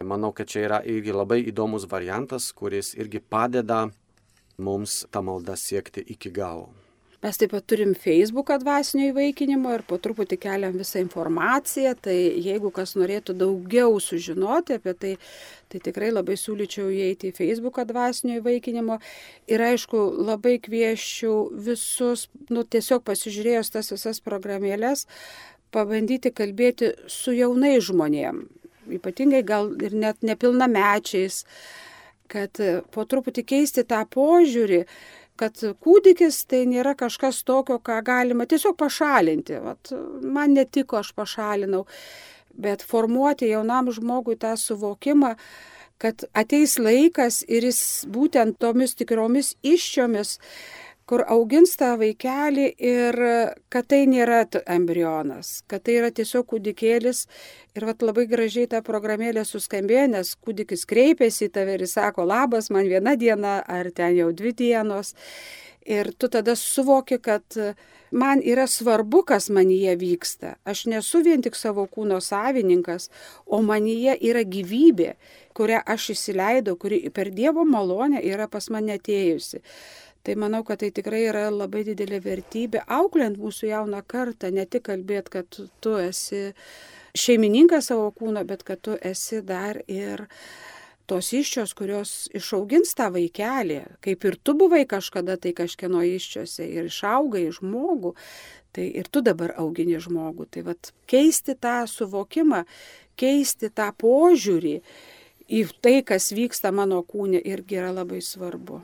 Manau, 0.04 0.32
kad 0.36 0.48
čia 0.48 0.64
yra 0.66 0.80
irgi 0.84 1.14
labai 1.14 1.40
įdomus 1.48 1.86
variantas, 1.88 2.50
kuris 2.52 2.92
irgi 2.96 3.20
padeda 3.20 3.86
mums 4.58 5.04
tą 5.12 5.22
maldą 5.24 5.56
siekti 5.56 6.04
iki 6.16 6.32
galo. 6.32 6.85
Mes 7.24 7.38
taip 7.40 7.54
pat 7.54 7.64
turim 7.64 7.94
Facebooką 7.96 8.58
dvasinio 8.60 9.06
įvaikinimo 9.08 9.70
ir 9.72 9.84
po 9.88 9.96
truputį 10.02 10.36
keliam 10.42 10.74
visą 10.76 11.00
informaciją, 11.00 11.94
tai 12.04 12.16
jeigu 12.44 12.68
kas 12.76 12.92
norėtų 12.98 13.32
daugiau 13.40 13.96
sužinoti 14.04 14.76
apie 14.76 14.92
tai, 14.92 15.14
tai 15.72 15.80
tikrai 15.88 16.10
labai 16.12 16.36
siūlyčiau 16.36 16.90
įeiti 16.92 17.30
į 17.30 17.36
Facebooką 17.38 17.86
dvasinio 17.88 18.42
įvaikinimo. 18.42 19.00
Ir 19.48 19.64
aišku, 19.70 20.02
labai 20.28 20.58
kvieščiau 20.60 21.48
visus, 21.70 22.28
nu 22.52 22.66
tiesiog 22.68 23.06
pasižiūrėjus 23.08 23.72
tas 23.78 23.92
visas 23.96 24.20
programėlės, 24.20 25.06
pabandyti 25.72 26.34
kalbėti 26.36 26.92
su 27.08 27.32
jaunai 27.32 27.78
žmonėm, 27.80 28.44
ypatingai 29.00 29.44
gal 29.46 29.72
ir 29.80 29.96
net 29.96 30.20
nepilnamečiais, 30.20 31.46
kad 32.28 32.60
po 32.92 33.04
truputį 33.08 33.44
keisti 33.46 33.86
tą 33.88 34.04
požiūrį, 34.10 34.84
kad 35.40 35.60
kūdikis 35.84 36.42
tai 36.50 36.64
nėra 36.68 36.96
kažkas 36.98 37.42
tokio, 37.46 37.78
ką 37.78 38.00
galima 38.04 38.46
tiesiog 38.48 38.76
pašalinti. 38.80 39.60
Vat, 39.64 39.92
man 40.22 40.56
netiko, 40.56 41.00
aš 41.02 41.12
pašalinau. 41.16 41.84
Bet 42.56 42.82
formuoti 42.86 43.50
jaunam 43.50 43.90
žmogui 43.92 44.38
tą 44.40 44.54
suvokimą, 44.56 45.34
kad 46.00 46.24
ateis 46.36 46.78
laikas 46.80 47.42
ir 47.48 47.68
jis 47.68 47.80
būtent 48.12 48.58
tomis 48.60 48.96
tikromis 48.96 49.54
iščiomis 49.64 50.36
kur 51.06 51.22
augins 51.30 51.76
tą 51.78 51.92
vaikelį 52.00 52.66
ir 52.82 53.18
kad 53.70 53.86
tai 53.90 54.02
nėra 54.10 54.42
embrionas, 54.74 55.60
kad 55.70 55.84
tai 55.86 56.00
yra 56.00 56.10
tiesiog 56.10 56.48
kūdikėlis. 56.50 57.26
Ir 57.78 57.86
vat 57.86 58.02
labai 58.02 58.26
gražiai 58.30 58.66
ta 58.72 58.82
programėlė 58.82 59.44
suskambėjo, 59.46 60.06
nes 60.16 60.32
kūdikis 60.42 60.86
kreipėsi 60.88 61.46
į 61.46 61.52
tave 61.54 61.76
ir 61.78 61.86
sako, 61.90 62.26
labas, 62.26 62.70
man 62.74 62.88
viena 62.90 63.14
diena 63.16 63.60
ar 63.62 63.92
ten 63.94 64.16
jau 64.18 64.32
dvi 64.34 64.54
dienos. 64.56 65.14
Ir 65.86 66.10
tu 66.18 66.26
tada 66.26 66.56
suvoki, 66.58 67.20
kad 67.22 67.54
man 68.10 68.40
yra 68.42 68.66
svarbu, 68.66 69.22
kas 69.28 69.46
manyje 69.54 69.94
vyksta. 70.00 70.56
Aš 70.66 70.86
nesu 70.90 71.20
vien 71.22 71.44
tik 71.44 71.54
savo 71.54 71.86
kūno 71.86 72.18
savininkas, 72.18 73.06
o 73.46 73.60
manyje 73.62 74.16
yra 74.26 74.42
gyvybė, 74.42 75.12
kurią 75.54 75.84
aš 75.86 76.10
įsileidau, 76.16 76.74
kuri 76.74 77.04
per 77.14 77.30
Dievo 77.30 77.62
malonę 77.64 78.24
yra 78.26 78.48
pas 78.50 78.66
mane 78.74 78.98
atėjusi. 78.98 79.62
Tai 80.26 80.34
manau, 80.42 80.64
kad 80.66 80.80
tai 80.82 80.88
tikrai 80.90 81.20
yra 81.28 81.44
labai 81.54 81.84
didelė 81.86 82.18
vertybė, 82.24 82.80
auklint 82.90 83.36
mūsų 83.38 83.68
jauną 83.70 84.00
kartą, 84.10 84.48
ne 84.50 84.64
tik 84.66 84.88
kalbėti, 84.88 85.30
kad 85.36 85.58
tu 85.78 85.92
esi 86.02 86.40
šeimininkas 87.14 87.92
savo 87.92 88.08
kūno, 88.10 88.42
bet 88.48 88.64
kad 88.66 88.82
tu 88.82 88.96
esi 88.98 89.38
dar 89.46 89.78
ir 89.86 90.24
tos 91.06 91.28
iščios, 91.30 91.76
kurios 91.78 92.14
išaugins 92.34 92.96
tą 92.98 93.06
vaikelį, 93.14 93.78
kaip 94.02 94.26
ir 94.26 94.38
tu 94.42 94.56
buvai 94.58 94.82
kažkada 94.90 95.36
tai 95.38 95.54
kažkieno 95.54 96.02
iščiose 96.02 96.66
ir 96.66 96.90
išaugai 96.90 97.44
žmogų, 97.60 98.16
tai 98.74 98.88
ir 98.98 99.06
tu 99.06 99.22
dabar 99.22 99.54
augini 99.62 100.02
žmogų. 100.02 100.48
Tai 100.50 100.66
vad 100.72 100.90
keisti 101.06 101.54
tą 101.54 101.76
suvokimą, 101.86 102.64
keisti 103.14 103.70
tą 103.70 103.92
požiūrį 103.94 104.74
į 105.46 105.64
tai, 105.78 106.00
kas 106.02 106.32
vyksta 106.34 106.74
mano 106.74 106.98
kūne, 107.06 107.38
irgi 107.38 107.78
yra 107.78 107.94
labai 107.94 108.18
svarbu. 108.18 108.82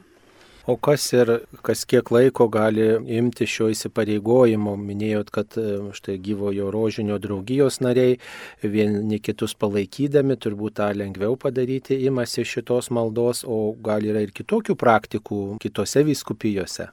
O 0.63 0.77
kas 0.77 1.09
ir 1.11 1.31
kas 1.67 1.81
kiek 1.91 2.13
laiko 2.15 2.47
gali 2.47 2.85
imti 3.17 3.49
šio 3.51 3.67
įsipareigojimo? 3.73 4.77
Minėjot, 4.79 5.33
kad 5.35 5.57
e, 5.59 5.65
štai 5.97 6.21
gyvojo 6.23 6.69
rožinio 6.71 7.17
draugijos 7.19 7.81
nariai 7.83 8.21
vieni 8.63 9.19
kitus 9.19 9.57
palaikydami 9.59 10.37
turbūt 10.39 10.77
tą 10.79 10.93
lengviau 10.95 11.35
padaryti 11.35 11.99
imasi 12.07 12.47
šitos 12.47 12.93
maldos, 12.95 13.43
o 13.43 13.75
gal 13.75 14.07
yra 14.07 14.23
ir 14.23 14.31
kitokių 14.31 14.79
praktikų 14.79 15.41
kitose 15.65 16.05
vyskupijose? 16.07 16.93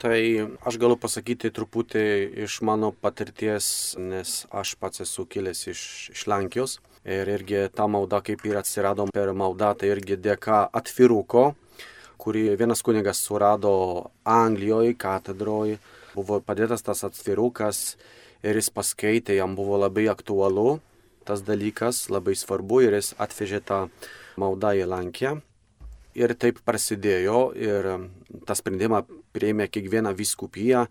Tai 0.00 0.18
aš 0.64 0.80
galiu 0.80 0.96
pasakyti 0.96 1.52
truputį 1.52 2.06
iš 2.46 2.62
mano 2.64 2.94
patirties, 2.96 3.92
nes 4.00 4.46
aš 4.48 4.72
pats 4.80 5.04
esu 5.04 5.28
kilęs 5.28 5.66
iš, 5.68 5.82
iš 6.16 6.24
Lenkijos. 6.32 6.80
Ir 7.04 7.28
irgi 7.28 7.66
ta 7.74 7.84
malda, 7.90 8.22
kaip 8.24 8.40
ir 8.48 8.56
atsirado 8.56 9.04
per 9.12 9.34
maldą, 9.36 9.74
tai 9.76 9.92
irgi 9.92 10.16
dėka 10.16 10.64
atviruko, 10.72 11.50
kurį 12.22 12.52
vienas 12.58 12.84
kunigas 12.86 13.18
surado 13.26 13.74
Anglijoje, 14.22 14.94
katedroje, 14.94 15.80
buvo 16.14 16.38
padėtas 16.44 16.84
tas 16.86 17.02
atvirukas 17.08 17.96
ir 18.46 18.58
jis 18.58 18.70
paskaitė, 18.70 19.36
jam 19.40 19.56
buvo 19.58 19.80
labai 19.80 20.06
aktualu 20.12 20.80
tas 21.24 21.42
dalykas, 21.46 22.08
labai 22.10 22.34
svarbu 22.38 22.82
ir 22.86 22.98
jis 22.98 23.12
atvežė 23.22 23.62
tą 23.66 23.80
maldą 24.40 24.74
į 24.78 24.86
Lankę. 24.90 25.36
Ir 26.18 26.34
taip 26.36 26.58
prasidėjo 26.66 27.52
ir 27.56 27.88
tą 28.44 28.56
sprendimą 28.58 29.04
prieimė 29.32 29.68
kiekviena 29.72 30.12
viskupiją. 30.16 30.86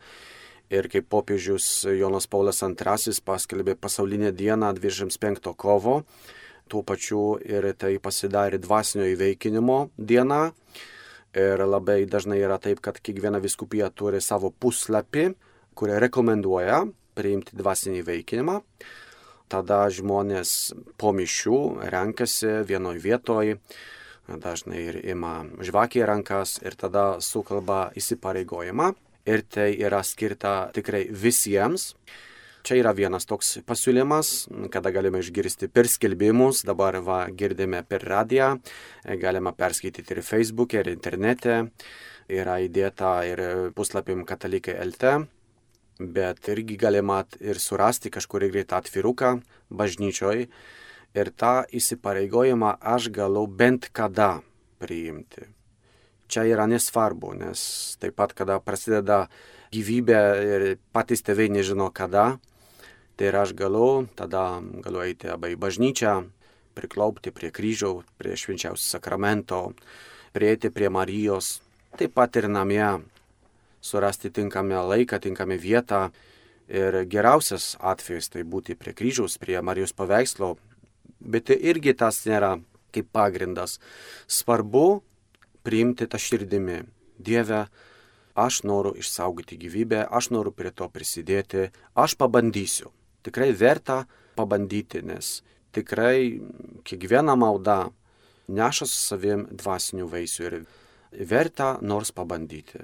Ir 0.72 0.88
kaip 0.88 1.10
popiežius 1.12 1.84
Jonas 2.00 2.30
Paulius 2.32 2.64
II 2.64 3.18
paskelbė 3.28 3.76
pasaulinę 3.76 4.32
dieną 4.32 4.72
25 4.80 5.52
kovo, 5.60 6.04
tuo 6.72 6.82
pačiu 6.88 7.36
ir 7.44 7.68
tai 7.76 7.98
pasidarė 8.00 8.58
dvasinio 8.64 9.10
įveikinimo 9.12 9.78
diena. 9.98 10.54
Ir 11.38 11.64
labai 11.64 12.04
dažnai 12.12 12.42
yra 12.44 12.58
taip, 12.60 12.82
kad 12.84 12.98
kiekviena 13.00 13.40
viskupija 13.40 13.88
turi 13.96 14.20
savo 14.22 14.52
puslapį, 14.52 15.30
kurie 15.76 16.00
rekomenduoja 16.04 16.84
priimti 17.16 17.56
dvasinį 17.56 18.02
įveikinimą 18.02 18.60
tada 19.52 19.86
žmonės 19.92 20.72
po 21.00 21.12
mišių 21.16 21.60
renkasi 21.92 22.62
vienoj 22.68 23.02
vietoj, 23.04 23.58
dažnai 24.32 24.84
ir 24.88 25.00
ima 25.12 25.42
žvakį 25.60 26.06
rankas 26.08 26.58
ir 26.64 26.78
tada 26.80 27.20
sukalba 27.24 27.90
įsipareigojimą. 28.00 28.94
Ir 29.28 29.44
tai 29.46 29.74
yra 29.78 30.02
skirta 30.08 30.72
tikrai 30.74 31.04
visiems. 31.12 31.92
Čia 32.62 32.78
yra 32.78 32.94
vienas 32.94 33.26
toks 33.26 33.56
pasiūlymas, 33.66 34.32
kada 34.74 34.92
galime 34.94 35.24
išgirsti 35.24 35.70
per 35.74 35.90
skelbimus, 35.90 36.62
dabar 36.68 37.00
va, 37.02 37.24
girdime 37.34 37.82
per 37.84 38.06
radiją, 38.06 38.54
galima 39.22 39.54
perskaityti 39.58 40.14
ir 40.14 40.24
Facebook'e, 40.26 40.84
ir 40.84 40.92
internete, 40.94 41.62
yra 42.30 42.60
įdėta 42.62 43.14
ir 43.30 43.46
puslapim 43.78 44.26
katalikai 44.30 44.78
LT 44.86 45.16
bet 46.02 46.48
irgi 46.50 46.78
galima 46.78 47.22
ir 47.40 47.60
surasti 47.60 48.10
kažkur 48.10 48.48
greitą 48.50 48.80
atviruką 48.82 49.40
bažnyčioj. 49.70 50.48
Ir 51.12 51.28
tą 51.36 51.66
įsipareigojimą 51.76 52.78
aš 52.80 53.10
galau 53.12 53.46
bent 53.48 53.90
kada 53.92 54.42
priimti. 54.80 55.50
Čia 56.32 56.46
yra 56.48 56.66
nesvarbu, 56.72 57.34
nes 57.36 57.98
taip 58.00 58.16
pat, 58.16 58.32
kada 58.34 58.62
prasideda 58.64 59.26
gyvybė 59.76 60.22
ir 60.48 60.64
patys 60.96 61.20
tėvai 61.28 61.50
nežino 61.52 61.90
kada, 61.92 62.40
ir 63.22 63.36
aš 63.38 63.54
galiu, 63.54 64.08
tada 64.18 64.62
galiu 64.84 65.04
eiti 65.06 65.30
arba 65.30 65.52
į 65.52 65.58
bažnyčią, 65.62 66.14
priklaupti 66.78 67.34
prie 67.36 67.52
kryžiaus, 67.54 68.08
prie 68.18 68.36
švenčiausio 68.40 68.98
sakramento, 68.98 69.74
prieiti 70.34 70.72
prie 70.74 70.90
Marijos, 70.90 71.60
taip 72.00 72.16
pat 72.16 72.40
ir 72.40 72.48
namie 72.50 73.04
surasti 73.82 74.32
tinkamą 74.32 74.86
laiką, 74.94 75.20
tinkamą 75.20 75.58
vietą. 75.60 76.10
Ir 76.72 77.02
geriausias 77.12 77.76
atvejis 77.84 78.30
tai 78.32 78.46
būti 78.48 78.78
prie 78.80 78.94
kryžiaus, 78.96 79.36
prie 79.42 79.60
Marijos 79.60 79.92
paveikslo, 79.92 80.54
bet 81.20 81.50
tai 81.50 81.58
irgi 81.68 81.92
tas 81.98 82.22
nėra 82.24 82.54
kaip 82.96 83.10
pagrindas. 83.12 83.80
Svarbu 84.28 85.02
priimti 85.68 86.08
tą 86.08 86.22
širdimi. 86.22 86.86
Dieve, 87.20 87.66
aš 88.40 88.64
noriu 88.64 88.96
išsaugoti 88.98 89.60
gyvybę, 89.60 90.06
aš 90.08 90.32
noriu 90.32 90.56
prie 90.56 90.72
to 90.72 90.88
prisidėti, 90.90 91.70
aš 91.94 92.16
pabandysiu. 92.16 92.94
Tikrai 93.26 93.52
verta 93.58 94.04
pabandyti, 94.36 95.04
nes 95.06 95.42
tikrai 95.76 96.40
kiekviena 96.88 97.36
malda 97.36 97.92
neša 98.52 98.88
su 98.88 99.04
savim 99.12 99.46
dvasinių 99.52 100.08
vaisių 100.12 100.48
ir 100.50 100.58
verta 101.28 101.76
nors 101.82 102.12
pabandyti. 102.16 102.82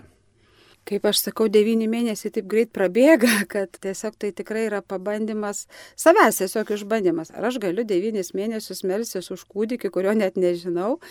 Kaip 0.88 1.04
aš 1.10 1.20
sakau, 1.26 1.50
devyni 1.52 1.84
mėnesiai 1.92 2.32
taip 2.32 2.46
greit 2.48 2.70
prabėga, 2.76 3.42
kad 3.54 3.74
tiesiog 3.84 4.16
tai 4.22 4.32
tikrai 4.36 4.68
yra 4.70 4.80
pabandymas, 4.80 5.66
savęs 6.00 6.40
tiesiog 6.40 6.72
išbandymas. 6.78 7.34
Ar 7.36 7.50
aš 7.50 7.60
galiu 7.64 7.84
devynis 7.88 8.32
mėnesius 8.38 8.86
melsis 8.88 9.28
už 9.34 9.44
kūdikį, 9.52 9.92
kurio 9.92 10.16
net 10.16 10.40
nežinau, 10.40 11.02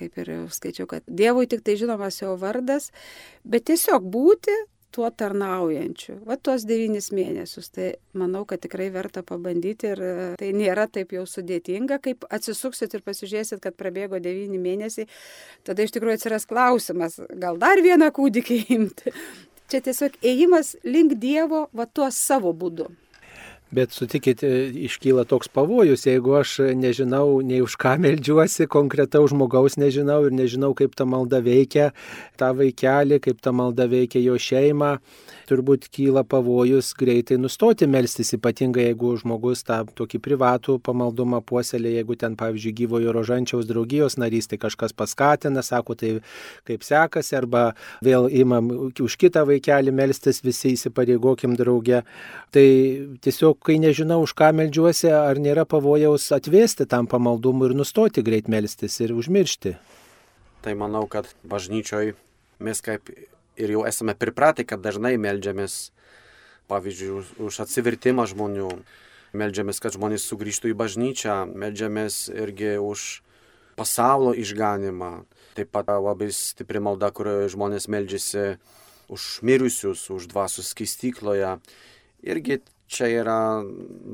kaip 0.00 0.18
ir 0.18 0.32
skaičiau, 0.50 0.88
kad 0.90 1.06
Dievui 1.06 1.46
tik 1.50 1.62
tai 1.62 1.78
žinomas 1.78 2.18
jo 2.24 2.34
vardas, 2.42 2.90
bet 3.46 3.68
tiesiog 3.70 4.10
būti 4.10 4.56
tuo 4.94 5.10
tarnaujančiu. 5.10 6.16
Va 6.28 6.36
tuos 6.36 6.64
devynis 6.68 7.10
mėnesius. 7.14 7.70
Tai 7.74 7.90
manau, 8.18 8.44
kad 8.48 8.62
tikrai 8.64 8.88
verta 8.94 9.22
pabandyti 9.26 9.90
ir 9.92 10.02
e, 10.04 10.14
tai 10.40 10.50
nėra 10.56 10.86
taip 10.92 11.14
jau 11.16 11.26
sudėtinga, 11.28 12.00
kaip 12.04 12.26
atsisuksit 12.30 12.96
ir 12.96 13.04
pasižiūrėsit, 13.06 13.62
kad 13.64 13.76
prabėgo 13.78 14.20
devyni 14.22 14.60
mėnesiai. 14.62 15.08
Tada 15.66 15.86
iš 15.86 15.94
tikrųjų 15.96 16.20
atsiras 16.20 16.48
klausimas, 16.50 17.20
gal 17.30 17.60
dar 17.62 17.82
vieną 17.84 18.10
kūdikį 18.16 18.60
imti. 18.76 19.14
Čia 19.70 19.84
tiesiog 19.86 20.18
ėjimas 20.26 20.74
link 20.82 21.14
Dievo 21.22 21.68
va 21.76 21.86
tuo 21.86 22.10
savo 22.14 22.50
būdu. 22.56 22.88
Bet 23.70 23.92
sutikit, 23.94 24.42
e, 24.42 24.66
iškyla 24.88 25.24
toks 25.30 25.46
pavojus, 25.54 26.02
jeigu 26.08 26.34
aš 26.40 26.56
nežinau, 26.74 27.38
nei 27.46 27.60
už 27.62 27.76
ką 27.78 27.94
meldžiuosi, 28.02 28.66
konkretaus 28.66 29.30
žmogaus 29.30 29.76
nežinau 29.78 30.24
ir 30.26 30.34
nežinau, 30.34 30.72
kaip 30.74 30.96
ta 30.98 31.06
malda 31.06 31.38
veikia 31.38 31.92
tą 32.40 32.50
vaikelį, 32.58 33.20
kaip 33.22 33.38
ta 33.38 33.52
malda 33.54 33.86
veikia 33.86 34.18
jo 34.24 34.34
šeimą, 34.34 34.96
turbūt 35.46 35.86
kyla 35.94 36.24
pavojus 36.26 36.90
greitai 36.98 37.38
nustoti 37.38 37.86
melstis, 37.86 38.32
ypatingai 38.34 38.88
jeigu 38.88 39.12
žmogus 39.22 39.62
tą 39.66 39.84
tokį 39.98 40.18
privatų 40.24 40.80
pamaldumą 40.82 41.38
puoselė, 41.46 41.94
jeigu 42.00 42.18
ten, 42.18 42.34
pavyzdžiui, 42.40 42.74
gyvojo 42.82 43.14
rožančiaus 43.14 43.70
draugijos 43.70 44.18
narys, 44.18 44.50
tai 44.50 44.58
kažkas 44.62 44.96
paskatina, 44.98 45.62
sako, 45.62 45.94
tai 45.94 46.12
kaip 46.66 46.82
sekasi, 46.86 47.36
arba 47.38 47.68
vėl 48.02 48.26
imam 48.34 48.70
už 48.90 49.18
kitą 49.20 49.46
vaikelį 49.46 49.94
melstis, 49.94 50.42
visi 50.42 50.74
įsipareigokim 50.74 51.54
draugę. 51.58 52.02
Tai 52.50 52.66
tiesiog, 53.22 53.59
kai 53.64 53.78
nežinau, 53.82 54.22
už 54.24 54.32
ką 54.38 54.50
melžiuosi, 54.56 55.10
ar 55.12 55.40
nėra 55.40 55.66
pavojaus 55.68 56.30
atvesti 56.32 56.86
tam 56.88 57.08
pamaldumui 57.10 57.70
ir 57.70 57.76
nustoti 57.76 58.24
greit 58.24 58.48
melstis 58.48 58.98
ir 59.04 59.12
užmiršti. 59.16 59.76
Tai 60.64 60.74
manau, 60.76 61.06
kad 61.08 61.28
bažnyčioj 61.44 62.14
mes 62.60 62.82
kaip 62.84 63.08
ir 63.60 63.72
jau 63.76 63.84
esame 63.88 64.14
pripratę, 64.16 64.64
kad 64.68 64.82
dažnai 64.84 65.16
melžiamės, 65.20 65.90
pavyzdžiui, 66.70 67.24
už, 67.40 67.60
atsivertimą 67.64 68.26
žmonių, 68.30 68.68
melžiamės, 69.36 69.80
kad 69.82 69.96
žmonės 69.96 70.26
sugrįžtų 70.28 70.72
į 70.72 70.78
bažnyčią, 70.80 71.36
melžiamės 71.48 72.28
irgi 72.32 72.76
už 72.80 73.22
pasaulio 73.78 74.34
išganimą. 74.36 75.12
Taip 75.56 75.72
pat 75.74 75.90
labai 75.90 76.30
stipri 76.34 76.82
malda, 76.82 77.10
kur 77.12 77.48
žmonės 77.50 77.88
melžiasi 77.90 78.60
už 79.10 79.40
mirusius, 79.42 80.06
už 80.12 80.30
dvasius 80.30 80.70
skistykloje. 80.74 81.58
Irgi 82.22 82.60
čia 82.90 83.08
yra 83.22 83.40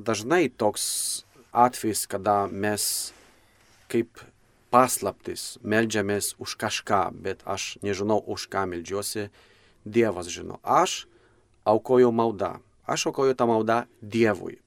dažnai 0.06 0.48
toks 0.48 1.24
atvejis, 1.52 2.06
kada 2.06 2.46
mes 2.46 3.12
kaip 3.90 4.20
paslaptis, 4.70 5.56
melžiamės 5.62 6.34
už 6.42 6.56
kažką, 6.60 7.10
bet 7.22 7.42
aš 7.46 7.76
nežinau, 7.82 8.18
už 8.20 8.48
ką 8.52 8.66
melžiuosi, 8.70 9.30
Dievas 9.86 10.26
žino. 10.26 10.58
Aš 10.66 11.06
aukoju 11.62 12.10
maldą, 12.10 12.58
aš 12.90 13.06
aukoju 13.10 13.36
tą 13.38 13.46
maldą 13.46 13.84
Dievui. 14.02 14.58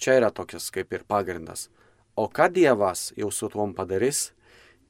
Čia 0.00 0.16
yra 0.16 0.30
tokias 0.32 0.70
kaip 0.72 0.92
ir 0.96 1.04
pagrindas. 1.04 1.68
O 2.16 2.28
ką 2.32 2.48
Dievas 2.52 3.12
jau 3.16 3.28
su 3.28 3.50
tuom 3.52 3.76
padarys, 3.76 4.32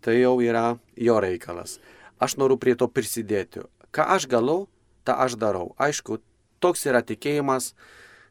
tai 0.01 0.21
jau 0.21 0.39
yra 0.39 0.79
jo 0.95 1.19
reikalas. 1.19 1.81
Aš 2.23 2.39
noriu 2.39 2.57
prie 2.63 2.77
to 2.79 2.87
prisidėti. 2.87 3.67
Ką 3.91 4.07
aš 4.15 4.31
galiu, 4.31 4.69
tą 5.03 5.19
aš 5.27 5.35
darau. 5.35 5.75
Aišku, 5.83 6.21
toks 6.61 6.87
yra 6.89 7.03
tikėjimas, 7.07 7.75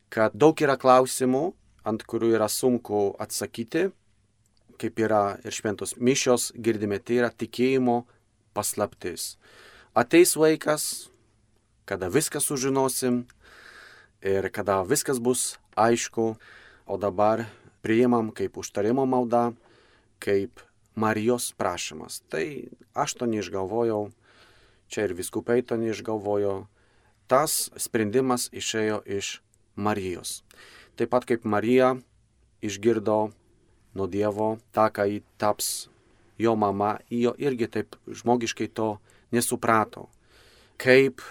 kad 0.09 0.35
daug 0.35 0.59
yra 0.61 0.77
klausimų, 0.79 1.53
ant 1.85 2.03
kurių 2.07 2.33
yra 2.37 2.49
sunku 2.49 3.13
atsakyti, 3.21 3.89
kaip 4.81 4.99
yra 4.99 5.37
ir 5.45 5.55
šventos 5.55 5.95
mišios, 5.97 6.51
girdime, 6.55 6.99
tai 6.99 7.21
yra 7.21 7.31
tikėjimo 7.31 8.03
paslaptis. 8.55 9.35
Ateis 9.95 10.35
laikas, 10.35 11.09
kada 11.87 12.09
viską 12.11 12.41
sužinosim 12.43 13.23
ir 14.25 14.49
kada 14.51 14.81
viskas 14.83 15.21
bus 15.21 15.55
aišku, 15.77 16.35
o 16.85 16.97
dabar 16.97 17.45
priimam 17.85 18.31
kaip 18.33 18.57
užtarimo 18.57 19.05
malda, 19.05 19.53
kaip 20.19 20.61
Marijos 20.95 21.51
prašymas. 21.57 22.21
Tai 22.31 22.71
aš 22.95 23.19
to 23.19 23.27
neišgalvojau, 23.27 24.09
čia 24.87 25.07
ir 25.07 25.13
viskupai 25.17 25.59
to 25.61 25.75
neišgalvojo. 25.77 26.65
Tas 27.27 27.71
sprendimas 27.81 28.49
išėjo 28.53 29.01
iš 29.05 29.39
Marijos. 29.75 30.43
Taip 30.95 31.09
pat 31.11 31.25
kaip 31.25 31.45
Marija 31.45 31.95
išgirdo 32.61 33.31
nuo 33.95 34.07
Dievo, 34.07 34.55
tą, 34.75 34.91
ką 34.93 35.07
jį 35.09 35.23
taps 35.41 35.87
jo 36.37 36.55
mama, 36.55 36.99
jo 37.09 37.33
irgi 37.37 37.67
taip 37.71 37.95
žmogiškai 38.07 38.67
to 38.77 38.97
nesuprato. 39.31 40.07
Kaip 40.77 41.23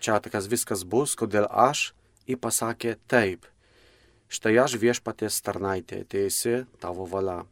čia 0.00 0.18
tas 0.20 0.48
viskas 0.50 0.84
bus, 0.84 1.14
kodėl 1.14 1.46
aš, 1.50 1.92
jį 2.26 2.36
pasakė 2.40 2.96
taip. 3.08 3.46
Štai 4.28 4.56
aš 4.58 4.74
viešpatės 4.82 5.38
tarnaitė, 5.46 6.02
teisi 6.10 6.64
tavo 6.82 7.06
valia. 7.06 7.44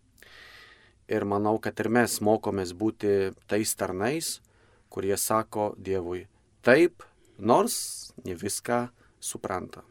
Ir 1.06 1.24
manau, 1.28 1.58
kad 1.60 1.78
ir 1.78 1.92
mes 1.92 2.18
mokomės 2.24 2.72
būti 2.74 3.34
tais 3.46 3.74
tarnais, 3.76 4.40
kurie 4.90 5.14
sako 5.20 5.74
Dievui 5.78 6.24
taip, 6.64 7.04
nors 7.38 8.12
ne 8.24 8.36
viską 8.38 8.88
supranta. 9.20 9.82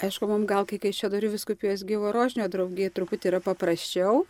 Aišku, 0.00 0.24
mums 0.24 0.48
gal 0.48 0.64
kai 0.64 0.78
kai 0.80 0.94
čia 0.96 1.10
dariu 1.12 1.28
viskupijos 1.28 1.82
gyvo 1.84 2.08
rožnio 2.14 2.46
draugijai 2.48 2.92
truputį 2.96 3.34
yra 3.34 3.40
paprasčiau, 3.44 4.22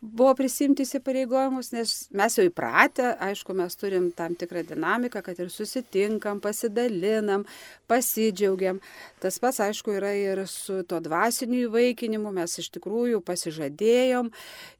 buvo 0.00 0.34
prisimti 0.36 0.84
įsipareigojimus, 0.84 1.70
nes 1.72 1.92
mes 2.16 2.36
jau 2.36 2.44
įpratę, 2.46 3.14
aišku, 3.22 3.54
mes 3.56 3.76
turim 3.78 4.10
tam 4.16 4.36
tikrą 4.38 4.62
dinamiką, 4.68 5.22
kad 5.24 5.38
ir 5.40 5.48
susitinkam, 5.52 6.40
pasidalinam, 6.44 7.46
pasidžiaugiam. 7.88 8.80
Tas 9.22 9.38
pats, 9.42 9.60
aišku, 9.64 9.94
yra 9.96 10.12
ir 10.18 10.42
su 10.50 10.82
to 10.88 11.00
dvasiniu 11.00 11.66
įvaikinimu, 11.66 12.32
mes 12.36 12.58
iš 12.60 12.68
tikrųjų 12.76 13.22
pasižadėjom, 13.26 14.30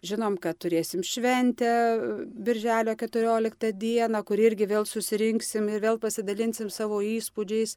žinom, 0.07 0.37
kad 0.43 0.59
turėsim 0.61 1.05
šventę 1.07 1.73
Birželio 2.37 2.97
14 3.01 3.73
dieną, 3.73 4.23
kur 4.27 4.41
irgi 4.43 4.69
vėl 4.69 4.85
susirinksim 4.89 5.71
ir 5.73 5.83
vėl 5.87 6.01
pasidalinsim 6.03 6.69
savo 6.71 7.01
įspūdžiais, 7.01 7.77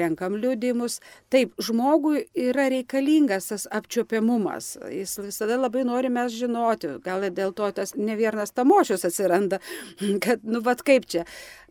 renkam 0.00 0.38
liudimus. 0.40 1.00
Taip, 1.30 1.52
žmogui 1.60 2.24
yra 2.38 2.70
reikalingas 2.72 3.52
tas 3.52 3.68
apčiopiamumas, 3.70 4.78
jis 4.88 5.18
visada 5.20 5.60
labai 5.60 5.84
nori 5.84 6.08
mes 6.12 6.32
žinoti 6.32 6.69
žinoti, 6.70 7.00
gal 7.02 7.24
dėl 7.30 7.52
to 7.52 7.70
tas 7.72 7.94
ne 7.96 8.16
vienas 8.16 8.52
tamošius 8.52 9.04
atsiranda, 9.04 9.60
kad, 10.24 10.42
nu, 10.44 10.60
vad 10.60 10.82
kaip 10.82 11.06
čia. 11.06 11.24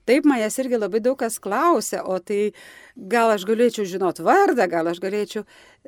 Taip 0.06 0.26
manęs 0.26 0.58
irgi 0.58 0.78
labai 0.80 1.00
daug 1.00 1.18
kas 1.20 1.38
klausia, 1.40 2.04
o 2.04 2.18
tai 2.20 2.54
gal 2.96 3.30
aš 3.30 3.46
galėčiau 3.46 3.86
žinot 3.86 4.20
vardą, 4.20 4.68
gal 4.68 4.88
aš 4.88 5.00
galėčiau, 5.00 5.46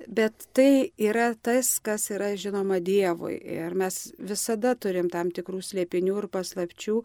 bet 0.07 0.47
tai 0.55 0.91
yra 0.99 1.31
tas, 1.35 1.77
kas 1.83 2.09
yra 2.13 2.31
žinoma 2.39 2.79
Dievui. 2.83 3.35
Ir 3.37 3.75
mes 3.77 4.11
visada 4.17 4.73
turim 4.75 5.09
tam 5.11 5.31
tikrų 5.35 5.61
slėpinių 5.65 6.17
ir 6.23 6.27
paslapčių. 6.31 7.01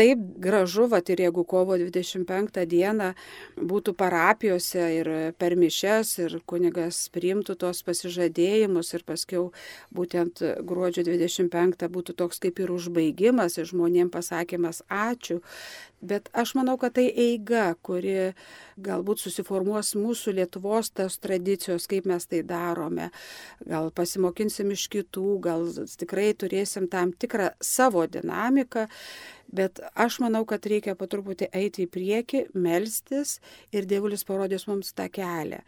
Taip 0.00 0.20
gražu, 0.40 0.86
va 0.88 1.00
ir 1.12 1.20
jeigu 1.20 1.44
kovo 1.44 1.76
25 1.76 2.62
dieną 2.70 3.10
būtų 3.58 3.92
parapijose 3.98 4.84
ir 4.96 5.10
per 5.36 5.56
mišes 5.60 6.12
ir 6.22 6.38
kunigas 6.48 7.02
priimtų 7.12 7.56
tos 7.60 7.82
pasižadėjimus 7.84 8.94
ir 8.94 9.04
paskiau 9.04 9.50
būtent 9.92 10.40
gruodžio 10.64 11.04
25 11.08 11.88
būtų 11.90 12.16
toks 12.16 12.40
kaip 12.40 12.62
ir 12.62 12.72
užbaigimas 12.72 13.58
ir 13.58 13.68
žmonėm 13.68 14.12
pasakymas 14.14 14.84
ačiū. 14.88 15.40
Bet 16.00 16.30
aš 16.32 16.54
manau, 16.56 16.78
kad 16.80 16.94
tai 16.96 17.10
eiga, 17.12 17.74
kuri 17.84 18.32
galbūt 18.80 19.20
susiformuos 19.20 19.92
mūsų 20.00 20.32
Lietuvos 20.38 20.88
tos 20.96 21.18
tradicijos, 21.20 21.84
kaip 21.90 22.08
mes 22.10 22.26
tai 22.30 22.42
darome. 22.46 23.10
Gal 23.66 23.90
pasimokinsim 23.94 24.74
iš 24.74 24.88
kitų, 24.92 25.26
gal 25.46 25.66
tikrai 26.00 26.30
turėsim 26.34 26.90
tam 26.90 27.14
tikrą 27.14 27.52
savo 27.64 28.06
dinamiką. 28.10 28.88
Bet 29.50 29.80
aš 29.98 30.20
manau, 30.22 30.44
kad 30.46 30.66
reikia 30.70 30.94
po 30.94 31.08
truputį 31.10 31.48
eiti 31.58 31.86
į 31.86 31.90
priekį, 31.90 32.44
melstis 32.54 33.40
ir 33.74 33.88
Dievulis 33.90 34.22
parodys 34.26 34.68
mums 34.70 34.92
tą 34.94 35.08
kelią. 35.10 35.64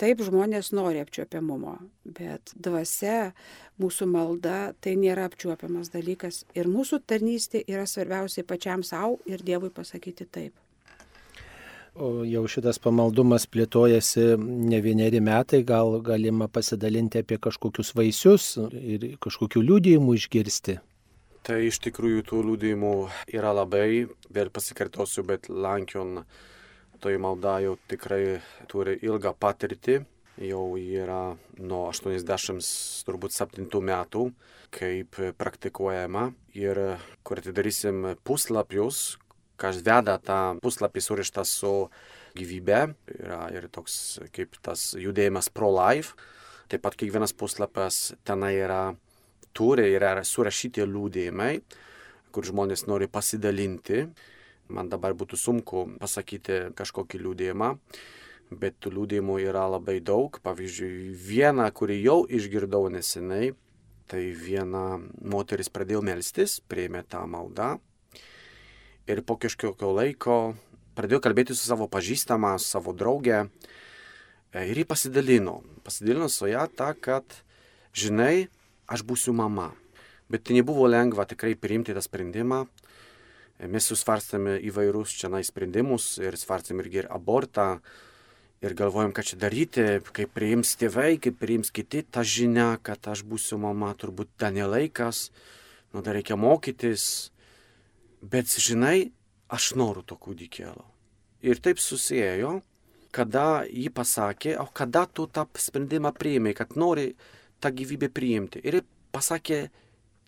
Taip 0.00 0.20
žmonės 0.24 0.72
nori 0.74 0.98
apčiopiamumo, 0.98 1.76
bet 2.16 2.52
dvasia, 2.58 3.32
mūsų 3.80 4.08
malda 4.10 4.72
tai 4.82 4.96
nėra 4.98 5.28
apčiuopiamas 5.30 5.92
dalykas. 5.94 6.42
Ir 6.58 6.68
mūsų 6.72 7.02
tarnystė 7.06 7.62
yra 7.70 7.86
svarbiausiai 7.86 8.44
pačiam 8.48 8.84
savo 8.84 9.20
ir 9.30 9.44
Dievui 9.46 9.70
pasakyti 9.72 10.26
taip. 10.26 10.56
O 11.92 12.22
jau 12.24 12.46
šitas 12.48 12.78
pamaldumas 12.80 13.44
plėtojasi 13.52 14.38
ne 14.40 14.78
vieneri 14.80 15.20
metai, 15.20 15.60
gal 15.60 15.98
galima 16.00 16.48
pasidalinti 16.48 17.20
apie 17.20 17.36
kažkokius 17.36 17.92
vaisius 17.98 18.46
ir 18.80 19.04
kažkokių 19.20 19.60
liūdėjimų 19.60 20.14
išgirsti. 20.16 20.78
Tai 21.44 21.58
iš 21.66 21.82
tikrųjų 21.84 22.22
tų 22.30 22.40
liūdėjimų 22.48 22.94
yra 23.36 23.52
labai, 23.52 24.06
vėl 24.32 24.48
pasikartosiu, 24.54 25.26
bet 25.28 25.50
Lankion 25.50 26.22
toji 27.02 27.20
malda 27.20 27.58
jau 27.64 27.76
tikrai 27.90 28.38
turi 28.70 28.96
ilgą 29.02 29.34
patirtį, 29.36 29.98
jau 30.40 30.64
yra 30.80 31.34
nuo 31.60 31.82
87 31.90 33.82
metų, 33.84 34.22
kaip 34.72 35.20
praktikuojama 35.36 36.30
ir 36.56 36.80
kur 37.26 37.42
atidarysim 37.42 38.14
puslapius, 38.24 39.18
kas 39.62 39.78
veda 39.86 40.18
tą 40.18 40.40
puslapį 40.62 41.02
surištą 41.02 41.44
su 41.46 41.72
gyvybe, 42.36 42.82
yra 43.20 43.46
ir 43.54 43.68
toks 43.72 44.20
kaip 44.34 44.58
tas 44.64 44.92
judėjimas 44.98 45.50
pro-life. 45.54 46.16
Taip 46.72 46.84
pat 46.86 46.96
kiekvienas 46.96 47.34
puslapis 47.36 48.14
tenai 48.26 48.54
yra, 48.62 48.82
turi 49.52 49.90
yra 49.92 50.14
surašyti 50.24 50.86
liūdėjimai, 50.88 51.52
kur 52.32 52.48
žmonės 52.48 52.86
nori 52.88 53.10
pasidalinti. 53.12 54.06
Man 54.72 54.88
dabar 54.88 55.12
būtų 55.18 55.36
sunku 55.36 55.84
pasakyti 56.00 56.72
kažkokį 56.78 57.20
liūdėjimą, 57.26 57.68
bet 58.56 58.78
tų 58.80 58.94
liūdėjimų 58.96 59.36
yra 59.44 59.66
labai 59.74 59.98
daug. 60.00 60.40
Pavyzdžiui, 60.46 61.12
vieną, 61.28 61.68
kurį 61.76 62.00
jau 62.00 62.18
išgirdau 62.24 62.86
nesenai, 62.94 63.52
tai 64.08 64.24
viena 64.32 64.96
moteris 65.20 65.68
pradėjo 65.72 66.00
melstis, 66.08 66.60
prieimė 66.64 67.04
tą 67.04 67.26
maldą 67.28 67.74
ir 69.06 69.22
po 69.26 69.36
kažkokio 69.40 69.90
laiko 69.96 70.36
pradėjau 70.96 71.22
kalbėti 71.24 71.56
su 71.56 71.64
savo 71.66 71.88
pažįstama, 71.90 72.54
su 72.60 72.68
savo 72.76 72.92
drauge 72.92 73.38
e, 73.40 73.46
ir 74.68 74.82
jį 74.82 74.86
pasidalino. 74.88 75.60
Pasidalino 75.86 76.28
su 76.30 76.50
ją 76.50 76.66
tą, 76.76 76.92
kad, 77.00 77.24
žinai, 77.96 78.48
aš 78.86 79.04
būsiu 79.08 79.34
mama. 79.36 79.72
Bet 80.32 80.46
tai 80.46 80.58
nebuvo 80.60 80.86
lengva 80.88 81.26
tikrai 81.28 81.54
priimti 81.58 81.96
tą 81.96 82.04
sprendimą. 82.04 82.62
E, 83.58 83.68
mes 83.72 83.88
susvarstėme 83.88 84.58
įvairius 84.68 85.16
čia 85.16 85.32
sprendimus 85.44 86.18
ir 86.22 86.36
svarstėme 86.36 86.84
irgi 86.84 87.04
ir 87.04 87.10
abortą. 87.10 87.80
Ir 88.62 88.76
galvojom, 88.78 89.10
ką 89.10 89.24
čia 89.26 89.36
daryti, 89.42 89.84
kaip 90.14 90.30
priims 90.36 90.76
tėvai, 90.78 91.16
kaip 91.18 91.34
priims 91.40 91.72
kiti 91.74 92.04
tą 92.06 92.22
žinią, 92.22 92.76
kad 92.78 93.02
aš 93.10 93.24
būsiu 93.26 93.58
mama, 93.58 93.90
turbūt 93.98 94.28
ten 94.38 94.54
nelaikas, 94.54 95.32
nu 95.90 95.98
dar 95.98 96.14
reikia 96.14 96.36
mokytis, 96.38 97.31
bet 98.22 98.46
žinai, 98.46 99.10
aš 99.52 99.74
noriu 99.76 100.04
to 100.06 100.16
kūdikėlio. 100.16 100.86
Ir 101.42 101.58
taip 101.58 101.82
susijėjo, 101.82 102.60
kada 103.12 103.64
jį 103.66 103.90
pasakė, 103.92 104.56
o 104.62 104.68
kada 104.72 105.04
tu 105.10 105.26
tą 105.26 105.44
sprendimą 105.58 106.14
priėmė, 106.16 106.54
kad 106.56 106.76
nori 106.78 107.12
tą 107.60 107.72
gyvybę 107.74 108.08
priimti. 108.14 108.62
Ir 108.62 108.82
pasakė 109.12 109.66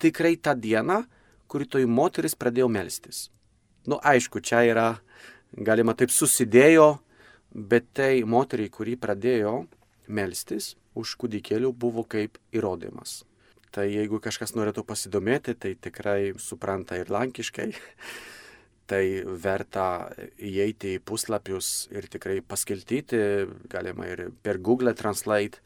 tikrai 0.03 0.37
tą 0.37 0.57
dieną, 0.59 1.05
kuri 1.49 1.69
toji 1.71 1.87
moteris 1.87 2.35
pradėjo 2.35 2.69
melstis. 2.69 3.29
Nu, 3.87 4.01
aišku, 4.01 4.41
čia 4.41 4.65
yra, 4.67 4.89
galima 5.55 5.95
taip 5.95 6.13
susidėjo, 6.13 6.99
bet 7.55 7.93
tai 7.95 8.25
moteriai, 8.27 8.73
kuri 8.73 8.97
pradėjo 8.99 9.55
melstis 10.09 10.75
už 10.99 11.15
kūdikėlių, 11.21 11.71
buvo 11.73 12.05
kaip 12.09 12.41
įrodymas. 12.55 13.23
Tai 13.75 13.89
jeigu 13.91 14.21
kažkas 14.23 14.55
norėtų 14.55 14.85
pasidomėti, 14.87 15.57
tai 15.59 15.75
tikrai 15.75 16.35
supranta 16.39 16.99
ir 17.01 17.11
lankiškai. 17.11 17.73
tai 18.91 19.03
verta 19.25 20.13
įeiti 20.39 20.99
į 20.99 21.03
puslapius 21.09 21.89
ir 21.95 22.07
tikrai 22.13 22.39
paskaityti, 22.45 23.19
galima 23.73 24.07
ir 24.11 24.29
per 24.45 24.61
Google 24.61 24.93
Translate 24.95 25.63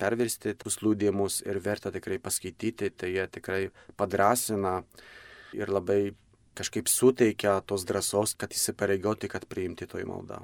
perversti 0.00 0.54
tuos 0.58 0.78
liūdėjimus 0.80 1.42
ir 1.48 1.60
verta 1.60 1.92
tikrai 1.92 2.20
paskaityti, 2.22 2.92
tai 2.96 3.12
jie 3.16 3.26
tikrai 3.34 3.62
padrasina 4.00 4.78
ir 5.56 5.72
labai 5.72 6.14
kažkaip 6.56 6.88
suteikia 6.90 7.58
tos 7.66 7.84
drąsos, 7.88 8.36
kad 8.38 8.54
įsipareigoti, 8.54 9.28
kad 9.30 9.46
priimti 9.50 9.88
toj 9.90 10.06
maldą. 10.08 10.40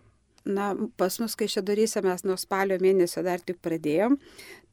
Na, 0.46 0.68
pas 0.94 1.16
mus, 1.18 1.34
kai 1.34 1.48
čia 1.50 1.58
darysia, 1.66 2.04
mes 2.06 2.22
nuo 2.22 2.36
spalio 2.38 2.76
mėnesio 2.78 3.24
dar 3.26 3.40
tik 3.42 3.56
pradėjom, 3.64 4.14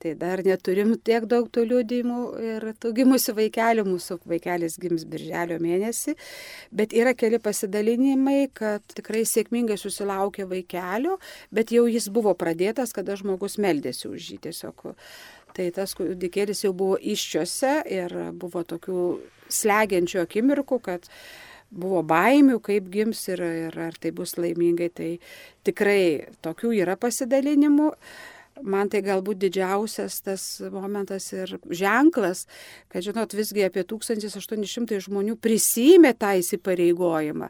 tai 0.04 0.12
dar 0.20 0.44
neturim 0.46 0.92
tiek 1.02 1.26
daug 1.26 1.48
tų 1.50 1.64
liūdimų 1.72 2.18
ir 2.46 2.66
tų 2.78 2.92
gimusių 3.00 3.34
vaikelių, 3.40 3.86
mūsų 3.88 4.20
vaikelis 4.30 4.78
gims 4.84 5.08
birželio 5.10 5.58
mėnesį, 5.64 6.14
bet 6.78 6.94
yra 6.94 7.16
keli 7.18 7.40
pasidalinimai, 7.42 8.52
kad 8.54 8.86
tikrai 8.94 9.24
sėkmingai 9.26 9.80
susilaukė 9.82 10.46
vaikelio, 10.52 11.16
bet 11.50 11.74
jau 11.74 11.88
jis 11.90 12.06
buvo 12.14 12.36
pradėtas, 12.38 12.94
kada 12.94 13.18
žmogus 13.18 13.58
meldėsi 13.58 14.12
už 14.12 14.30
jį 14.36 14.38
tiesiog. 14.46 14.92
Tai 15.58 15.66
tas 15.74 15.98
kūdikėlis 15.98 16.68
jau 16.68 16.74
buvo 16.78 17.00
iščiose 17.02 17.80
ir 17.90 18.14
buvo 18.38 18.62
tokių 18.62 19.08
slegiančių 19.54 20.22
akimirkų, 20.22 20.80
kad 20.86 21.10
buvo 21.74 22.04
baimių, 22.06 22.60
kaip 22.64 22.90
gims 22.94 23.26
ir, 23.32 23.42
ir 23.70 23.80
ar 23.90 23.98
tai 24.00 24.14
bus 24.16 24.38
laimingai. 24.40 24.90
Tai 24.94 25.10
tikrai 25.66 26.30
tokių 26.46 26.76
yra 26.84 26.98
pasidalinimų. 27.00 27.90
Man 28.64 28.90
tai 28.94 29.02
galbūt 29.02 29.40
didžiausias 29.42 30.20
tas 30.22 30.44
momentas 30.72 31.26
ir 31.34 31.56
ženklas, 31.74 32.46
kad, 32.94 33.02
žinot, 33.02 33.34
visgi 33.34 33.64
apie 33.66 33.82
1800 33.90 35.00
žmonių 35.08 35.40
prisimė 35.42 36.14
tą 36.22 36.36
įsipareigojimą. 36.38 37.50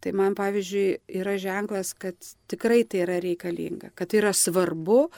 Tai 0.00 0.12
man, 0.16 0.36
pavyzdžiui, 0.38 0.86
yra 1.20 1.34
ženklas, 1.42 1.92
kad 1.98 2.16
tikrai 2.48 2.84
tai 2.88 3.02
yra 3.04 3.18
reikalinga, 3.20 3.90
kad 3.98 4.08
tai 4.08 4.22
yra 4.22 4.32
svarbu, 4.32 5.08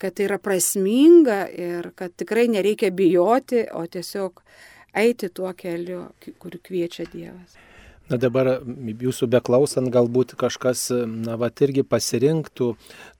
kad 0.00 0.14
tai 0.16 0.28
yra 0.28 0.38
prasminga 0.42 1.42
ir 1.50 1.90
kad 1.98 2.14
tikrai 2.16 2.46
nereikia 2.50 2.92
bijoti, 2.94 3.66
o 3.74 3.82
tiesiog 3.86 4.40
eiti 5.02 5.28
tuo 5.34 5.52
keliu, 5.58 6.06
kur 6.38 6.56
kviečia 6.62 7.06
Dievas. 7.12 7.58
Na 8.12 8.18
dabar 8.20 8.48
jūsų 9.00 9.26
beklausant 9.32 9.88
galbūt 9.88 10.34
kažkas, 10.36 10.90
na, 10.92 11.38
va, 11.40 11.48
irgi 11.64 11.80
pasirinktų 11.80 12.66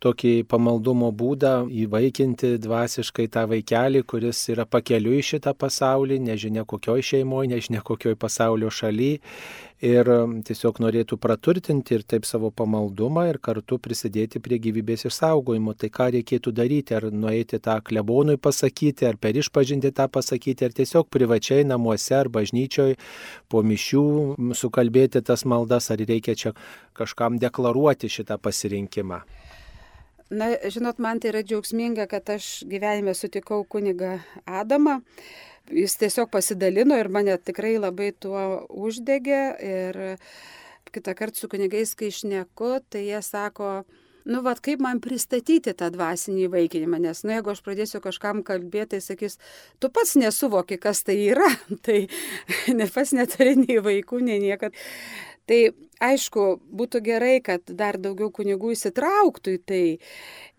tokį 0.05 0.32
pamaldumo 0.51 1.09
būdą 1.16 1.55
įvaikinti 1.84 2.59
dvasiškai 2.61 3.24
tą 3.32 3.47
vaikelį, 3.49 4.03
kuris 4.05 4.43
yra 4.53 4.66
pakeliu 4.68 5.14
į 5.16 5.22
šitą 5.30 5.55
pasaulį, 5.57 6.20
nežinia 6.28 6.66
kokioj 6.68 7.07
šeimoje, 7.09 7.55
nežinia 7.55 7.80
kokioj 7.80 8.18
pasaulio 8.20 8.68
šalyje 8.68 9.22
ir 9.83 10.09
um, 10.14 10.37
tiesiog 10.47 10.78
norėtų 10.83 11.18
praturtinti 11.20 11.97
ir 11.97 12.05
taip 12.07 12.26
savo 12.28 12.53
pamaldumą 12.55 13.24
ir 13.33 13.39
kartu 13.43 13.80
prisidėti 13.83 14.41
prie 14.43 14.61
gyvybės 14.62 15.09
išsaugojimo. 15.11 15.74
Tai 15.78 15.91
ką 15.93 16.09
reikėtų 16.16 16.55
daryti, 16.55 16.95
ar 16.97 17.09
nueiti 17.11 17.59
tą 17.62 17.80
klebonui 17.85 18.39
pasakyti, 18.39 19.09
ar 19.11 19.18
per 19.18 19.39
išpažinti 19.43 19.93
tą 19.97 20.07
pasakyti, 20.12 20.68
ar 20.68 20.76
tiesiog 20.78 21.11
privačiai 21.11 21.66
namuose 21.66 22.14
ar 22.16 22.30
bažnyčioj 22.33 22.95
po 23.51 23.64
mišių 23.66 24.05
sukalbėti 24.59 25.24
tas 25.26 25.45
maldas, 25.45 25.91
ar 25.91 26.03
reikia 26.07 26.39
čia 26.39 26.55
kažkam 26.95 27.41
deklaruoti 27.43 28.11
šitą 28.12 28.39
pasirinkimą. 28.39 29.22
Na, 30.33 30.47
žinot, 30.64 30.97
man 31.03 31.18
tai 31.20 31.28
yra 31.28 31.43
džiaugsminga, 31.45 32.07
kad 32.09 32.30
aš 32.33 32.62
gyvenime 32.64 33.12
sutikau 33.12 33.66
kunigą 33.68 34.14
Adamą 34.49 35.03
jis 35.73 35.97
tiesiog 36.01 36.31
pasidalino 36.33 36.99
ir 37.01 37.11
mane 37.12 37.37
tikrai 37.41 37.75
labai 37.81 38.12
tuo 38.12 38.43
uždegė. 38.68 39.43
Ir 39.62 40.01
kitą 40.93 41.14
kartą 41.16 41.41
su 41.41 41.49
kunigais, 41.49 41.95
kai 41.97 42.11
išneku, 42.12 42.75
tai 42.93 43.07
jie 43.07 43.20
sako, 43.25 43.83
nu, 44.29 44.43
vad 44.45 44.61
kaip 44.64 44.83
man 44.85 45.01
pristatyti 45.03 45.75
tą 45.79 45.89
dvasinį 45.95 46.47
įvaikinimą, 46.47 47.01
nes, 47.03 47.23
nu, 47.25 47.33
jeigu 47.37 47.53
aš 47.53 47.62
pradėsiu 47.64 48.03
kažkam 48.05 48.43
kalbėti, 48.47 48.97
tai 48.97 49.01
sakys, 49.05 49.39
tu 49.81 49.91
pats 49.91 50.14
nesuvoki, 50.20 50.79
kas 50.83 51.03
tai 51.07 51.16
yra, 51.31 51.49
tai 51.87 52.05
ne 52.68 52.89
pats 52.93 53.14
neturi 53.16 53.57
nei 53.64 53.81
vaikų, 53.83 54.23
nei 54.29 54.43
niekad. 54.43 54.77
Tai 55.51 55.59
aišku, 56.03 56.47
būtų 56.70 57.01
gerai, 57.07 57.36
kad 57.45 57.66
dar 57.78 57.99
daugiau 58.01 58.30
kunigų 58.34 58.72
įsitrauktų 58.76 59.57
į 59.57 59.61
tai 59.66 59.84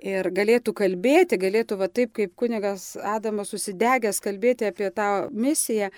ir 0.03 0.29
galėtų 0.35 0.75
kalbėti, 0.75 1.39
galėtų 1.39 1.79
va 1.79 1.87
taip 1.87 2.13
kaip 2.19 2.35
kunigas 2.39 2.93
Adamas 2.99 3.53
susidegęs 3.53 4.19
kalbėti 4.23 4.67
apie 4.69 4.91
tą 4.95 5.09
misiją. 5.31 5.91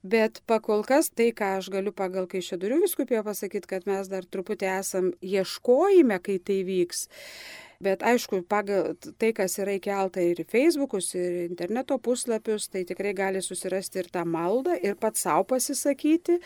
Bet 0.00 0.38
pakol 0.48 0.80
kas 0.88 1.10
tai, 1.12 1.28
ką 1.36 1.58
aš 1.58 1.66
galiu 1.74 1.92
pagal 1.92 2.24
Kaišėdurių 2.30 2.78
viskupiją 2.86 3.20
pasakyti, 3.26 3.68
kad 3.68 3.84
mes 3.84 4.08
dar 4.08 4.24
truputį 4.24 4.70
esam 4.78 5.10
ieškojime, 5.20 6.16
kai 6.24 6.38
tai 6.40 6.62
vyks. 6.64 7.02
Bet 7.84 8.00
aišku, 8.04 8.40
pagal 8.48 8.94
tai, 9.20 9.34
kas 9.36 9.58
yra 9.60 9.74
įkelta 9.76 10.24
ir 10.24 10.40
į 10.40 10.46
Facebookus, 10.48 11.10
ir 11.16 11.42
interneto 11.50 11.98
puslapius, 12.00 12.70
tai 12.72 12.86
tikrai 12.88 13.12
gali 13.16 13.44
susirasti 13.44 14.00
ir 14.00 14.08
tą 14.12 14.24
maldą, 14.28 14.78
ir 14.80 14.96
pats 15.00 15.26
savo 15.26 15.44
pasisakyti. 15.52 16.40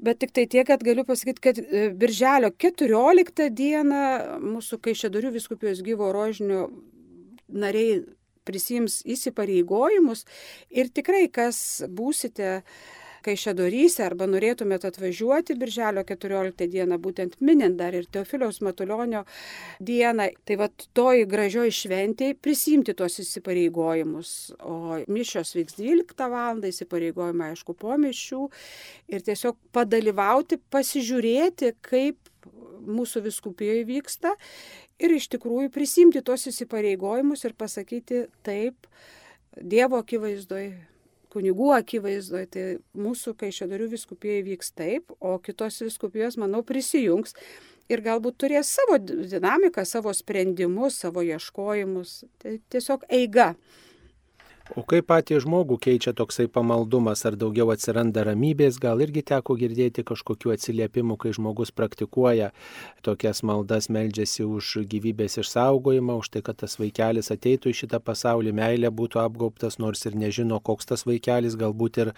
Bet 0.00 0.22
tik 0.22 0.32
tai 0.32 0.46
tiek, 0.48 0.64
kad 0.68 0.80
galiu 0.84 1.04
pasakyti, 1.04 1.42
kad 1.44 1.58
e, 1.60 1.88
birželio 1.96 2.48
14 2.56 3.50
dieną 3.52 4.04
mūsų 4.40 4.78
Kaišėdorių 4.86 5.34
viskupijos 5.34 5.82
gyvo 5.84 6.08
rožinio 6.16 6.70
nariai 7.50 8.00
prisims 8.48 9.00
įsipareigojimus. 9.04 10.24
Ir 10.72 10.88
tikrai, 10.94 11.26
kas 11.32 11.82
būsite 11.88 12.62
Kaišėdoryse 13.26 14.04
arba 14.04 14.28
norėtumėte 14.30 14.88
atvažiuoti 14.90 15.56
birželio 15.60 16.04
14 16.08 16.68
dieną, 16.72 16.96
būtent 17.02 17.36
minint 17.44 17.76
dar 17.80 17.96
ir 17.96 18.08
Teofiliaus 18.12 18.60
Matulionio 18.64 19.24
dieną, 19.80 20.30
tai 20.48 20.56
va 20.60 20.70
toj 20.96 21.26
gražioj 21.30 21.72
šventėje 21.82 22.38
prisimti 22.40 22.94
tuos 22.96 23.20
įsipareigojimus. 23.22 24.32
O 24.64 25.00
mišios 25.08 25.54
vyks 25.58 25.78
12 25.80 26.30
val. 26.32 26.60
įsipareigojimai 26.70 27.52
aišku 27.52 27.74
po 27.78 27.96
mišių 28.00 28.42
ir 29.14 29.22
tiesiog 29.26 29.56
padalyvauti, 29.74 30.58
pasižiūrėti, 30.72 31.74
kaip 31.84 32.30
mūsų 32.86 33.24
viskupijoje 33.28 33.86
vyksta 33.88 34.34
ir 35.00 35.14
iš 35.16 35.28
tikrųjų 35.34 35.72
prisimti 35.74 36.22
tuos 36.24 36.46
įsipareigojimus 36.50 37.44
ir 37.44 37.56
pasakyti 37.58 38.26
taip 38.46 38.88
Dievo 39.50 39.98
akivaizdoje 39.98 40.76
kunigų 41.32 41.72
akivaizdoje, 41.78 42.46
tai 42.50 42.64
mūsų 42.98 43.34
Kaišėdarių 43.40 43.90
viskupijai 43.94 44.44
vyks 44.46 44.72
taip, 44.76 45.12
o 45.20 45.36
kitos 45.42 45.80
viskupijos, 45.84 46.38
manau, 46.40 46.62
prisijungs 46.66 47.36
ir 47.90 48.02
galbūt 48.04 48.38
turės 48.44 48.70
savo 48.76 48.98
dinamiką, 49.02 49.84
savo 49.88 50.12
sprendimus, 50.14 51.00
savo 51.04 51.24
ieškojimus. 51.26 52.20
Tai 52.42 52.58
tiesiog 52.72 53.06
eiga. 53.10 53.54
O 54.78 54.84
kaip 54.86 55.08
patį 55.10 55.40
žmogų 55.42 55.80
keičia 55.82 56.12
toksai 56.14 56.44
pamaldumas, 56.46 57.24
ar 57.26 57.34
daugiau 57.34 57.72
atsiranda 57.72 58.22
ramybės, 58.22 58.76
gal 58.78 59.00
irgi 59.02 59.24
teko 59.26 59.56
girdėti 59.58 60.04
kažkokiu 60.06 60.52
atsiliepimu, 60.54 61.16
kai 61.18 61.32
žmogus 61.34 61.72
praktikuoja 61.74 62.52
tokias 63.02 63.42
maldas, 63.42 63.88
meldžiasi 63.90 64.46
už 64.46 64.84
gyvybės 64.92 65.40
išsaugojimą, 65.42 66.20
už 66.22 66.30
tai, 66.36 66.42
kad 66.46 66.60
tas 66.62 66.78
vaikelis 66.78 67.32
ateitų 67.34 67.72
į 67.72 67.78
šitą 67.80 67.98
pasaulį, 67.98 68.52
meilė 68.60 68.92
būtų 68.94 69.18
apgaubtas, 69.24 69.80
nors 69.82 70.06
ir 70.06 70.14
nežino, 70.14 70.60
koks 70.62 70.92
tas 70.92 71.02
vaikelis, 71.08 71.58
galbūt 71.58 72.00
ir 72.04 72.12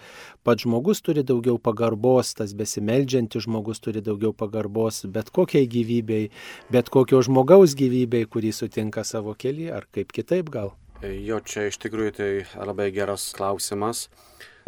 pats 0.45 0.67
žmogus 0.67 1.01
turi 1.01 1.25
daugiau 1.25 1.57
pagarbos, 1.57 2.35
tas 2.37 2.53
besimeldžiantis 2.53 3.47
žmogus 3.47 3.81
turi 3.81 4.05
daugiau 4.05 4.29
pagarbos 4.29 5.07
bet 5.09 5.33
kokiai 5.33 5.65
gyvybei, 5.65 6.29
bet 6.69 6.93
kokio 6.93 7.25
žmogaus 7.25 7.73
gyvybei, 7.73 8.29
kurį 8.29 8.53
sutinka 8.53 9.01
savo 9.01 9.33
kelią, 9.33 9.73
ar 9.81 9.89
kaip 9.89 10.13
kitaip 10.13 10.53
gal. 10.53 10.75
Jo, 11.03 11.41
čia 11.43 11.65
iš 11.67 11.75
tikrųjų 11.83 12.11
tai 12.15 12.27
labai 12.55 12.85
geras 12.95 13.25
klausimas. 13.35 14.05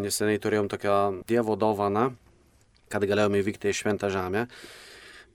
Neseniai 0.03 0.39
turėjom 0.43 0.65
tokią 0.67 0.95
Dievo 1.29 1.55
dovaną, 1.55 2.09
kad 2.91 3.05
galėjome 3.07 3.39
įvykti 3.39 3.71
į 3.71 3.75
Šventą 3.77 4.09
Žemę. 4.11 4.41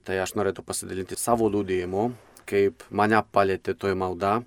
Tai 0.05 0.19
aš 0.21 0.35
norėtų 0.37 0.61
pasidalinti 0.61 1.17
savo 1.17 1.47
liūdėjimu, 1.49 2.03
kaip 2.45 2.85
mane 2.93 3.17
palėtė 3.33 3.73
toji 3.81 3.97
malda, 3.97 4.43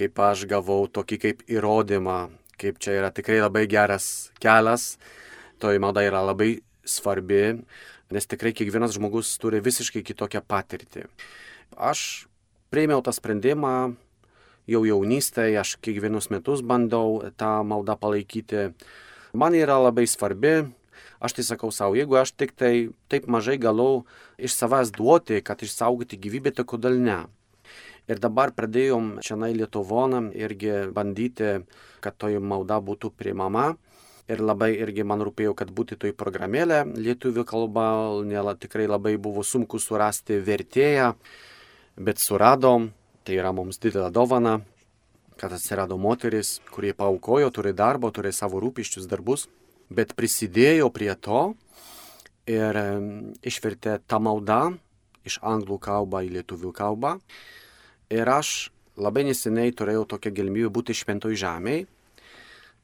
kaip 0.00 0.16
aš 0.24 0.46
gavau 0.48 0.86
tokį 0.88 1.20
kaip 1.26 1.44
įrodymą, 1.44 2.16
kaip 2.56 2.80
čia 2.80 2.96
yra 3.02 3.12
tikrai 3.12 3.42
labai 3.42 3.66
geras 3.68 4.30
kelias. 4.40 4.94
Toji 5.60 5.84
malda 5.84 6.06
yra 6.08 6.24
labai 6.24 6.54
svarbi, 6.88 7.60
nes 8.16 8.32
tikrai 8.32 8.56
kiekvienas 8.56 8.96
žmogus 8.96 9.36
turi 9.44 9.60
visiškai 9.60 10.00
kitokią 10.08 10.40
patirtį. 10.40 11.04
Aš 11.76 12.24
priėmiau 12.72 13.04
tą 13.04 13.12
sprendimą 13.12 13.76
jau 14.70 14.82
jaunystėje, 14.86 15.60
aš 15.60 15.76
kiekvienus 15.84 16.30
metus 16.34 16.62
bandau 16.62 17.22
tą 17.38 17.60
maldą 17.66 17.96
palaikyti. 18.00 18.72
Man 19.36 19.54
yra 19.54 19.78
labai 19.78 20.06
svarbi, 20.10 20.66
aš 21.20 21.38
tai 21.38 21.46
sakau 21.46 21.70
savo, 21.74 21.96
jeigu 21.98 22.18
aš 22.18 22.34
tik 22.34 22.54
tai 22.58 22.90
taip 23.12 23.28
mažai 23.30 23.58
galau 23.60 24.04
iš 24.38 24.56
savęs 24.58 24.92
duoti, 24.96 25.42
kad 25.44 25.62
išsaugoti 25.62 26.18
gyvybę, 26.20 26.54
tai 26.56 26.66
kodėl 26.68 26.98
ne? 27.00 27.24
Ir 28.06 28.20
dabar 28.22 28.52
pradėjom 28.54 29.16
čia 29.18 29.34
Lietuvoną 29.34 30.30
irgi 30.30 30.92
bandyti, 30.94 31.66
kad 32.00 32.14
toji 32.14 32.38
malda 32.38 32.78
būtų 32.78 33.10
priimama. 33.10 33.74
Ir 34.30 34.42
labai 34.42 34.72
irgi 34.74 35.04
man 35.06 35.22
rūpėjo, 35.22 35.54
kad 35.54 35.70
būtų 35.70 35.98
toj 36.02 36.12
programėlė 36.18 36.82
lietuvių 36.98 37.44
kalba, 37.46 37.86
nėra 38.26 38.56
tikrai 38.58 38.86
labai 38.90 39.16
buvo 39.22 39.42
sunku 39.46 39.78
surasti 39.78 40.40
vertėją, 40.42 41.12
bet 41.94 42.18
suradom 42.18 42.90
Tai 43.26 43.34
yra 43.34 43.50
mums 43.50 43.80
didelė 43.82 44.12
dovana, 44.14 44.60
kad 45.34 45.50
atsirado 45.50 45.96
moteris, 45.98 46.60
kurie 46.70 46.92
paukojo, 46.94 47.50
turi 47.50 47.72
darbą, 47.74 48.12
turi 48.14 48.30
savo 48.30 48.60
rūpiščius 48.62 49.08
darbus, 49.10 49.48
bet 49.90 50.14
prisidėjo 50.14 50.92
prie 50.94 51.10
to 51.18 51.40
ir 52.46 52.78
išvertė 53.42 53.96
tą 54.06 54.20
maldą 54.22 54.60
iš 55.26 55.40
anglų 55.42 55.80
kalbą 55.82 56.22
į 56.22 56.36
lietuvių 56.36 56.70
kalbą. 56.76 57.16
Ir 58.14 58.30
aš 58.30 58.70
labai 58.94 59.26
neseniai 59.26 59.74
turėjau 59.74 60.06
tokią 60.14 60.30
galimybę 60.36 60.70
būti 60.78 60.94
šventoj 60.94 61.34
žemėje. 61.42 61.88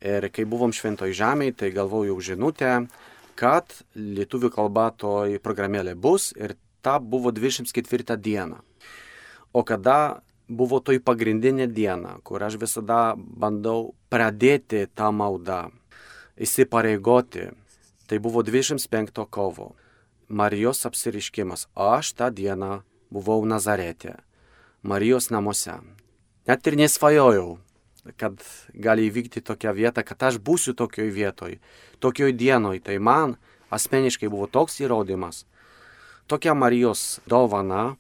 Ir 0.03 0.27
kai 0.35 0.49
buvom 0.51 0.75
šventoj 0.75 1.15
žemėje, 1.15 1.55
tai 1.63 1.71
galvojau 1.71 2.19
žinutę, 2.19 2.73
kad 3.39 3.71
lietuvių 3.95 4.51
kalba 4.51 4.91
toj 4.99 5.39
programėlė 5.39 5.95
bus 5.95 6.33
ir 6.35 6.57
ta 6.83 6.99
buvo 6.99 7.31
24 7.31 8.19
diena. 8.19 8.59
O 9.55 9.63
kada 9.63 10.19
buvo 10.49 10.81
toj 10.81 11.01
pagrindinė 11.05 11.69
diena, 11.71 12.19
kur 12.25 12.43
aš 12.43 12.59
visada 12.61 13.15
bandau 13.17 13.95
pradėti 14.13 14.87
tą 14.95 15.13
maldą, 15.15 15.71
įsipareigoti. 16.37 17.51
Tai 18.07 18.19
buvo 18.21 18.43
25 18.45 19.25
kovo. 19.31 19.73
Marijos 20.29 20.87
apsiriškimas. 20.89 21.67
Aš 21.77 22.13
tą 22.17 22.31
dieną 22.33 22.83
buvau 23.13 23.45
Nazarete, 23.45 24.17
Marijos 24.83 25.29
namuose. 25.31 25.77
Net 26.49 26.67
ir 26.67 26.77
nesvajojau, 26.81 27.59
kad 28.17 28.41
gali 28.75 29.07
įvykti 29.11 29.43
tokia 29.45 29.75
vieta, 29.77 30.03
kad 30.03 30.23
aš 30.31 30.41
būsiu 30.43 30.75
tokioj 30.75 31.11
vietoj, 31.15 31.59
tokioj 32.01 32.33
dienoj. 32.33 32.81
Tai 32.83 32.99
man 32.99 33.37
asmeniškai 33.71 34.31
buvo 34.33 34.49
toks 34.51 34.81
įrodymas, 34.83 35.45
tokia 36.27 36.57
Marijos 36.57 37.21
dovana, 37.29 37.95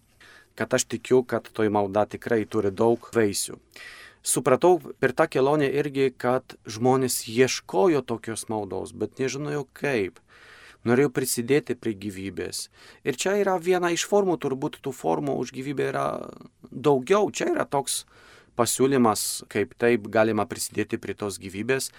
kad 0.58 0.74
aš 0.74 0.86
tikiu, 0.94 1.22
kad 1.24 1.48
toj 1.52 1.72
malda 1.72 2.06
tikrai 2.06 2.44
turi 2.46 2.70
daug 2.70 3.08
vaisių. 3.14 3.58
Supratau 4.22 4.78
per 5.02 5.14
tą 5.18 5.26
kelionę 5.26 5.66
irgi, 5.66 6.12
kad 6.14 6.54
žmonės 6.70 7.24
ieškojo 7.26 8.04
tokios 8.06 8.46
maldos, 8.52 8.92
bet 8.94 9.18
nežinojo 9.18 9.66
kaip. 9.74 10.20
norėjau 10.82 11.12
prisidėti 11.14 11.76
prie 11.78 11.94
gyvybės. 11.94 12.68
Ir 13.06 13.14
čia 13.14 13.36
yra 13.38 13.54
viena 13.62 13.92
iš 13.94 14.02
formų, 14.10 14.34
turbūt 14.42 14.80
tų 14.82 14.90
formų 14.90 15.36
už 15.38 15.52
gyvybę 15.54 15.88
yra 15.92 16.06
daugiau. 16.70 17.30
Čia 17.30 17.52
yra 17.52 17.66
toks 17.70 18.02
pasiūlymas, 18.58 19.44
kaip 19.52 19.76
taip 19.78 20.08
galima 20.12 20.46
prisidėti 20.46 20.98
prie 20.98 21.14
tos 21.14 21.38
gyvybės, 21.38 21.92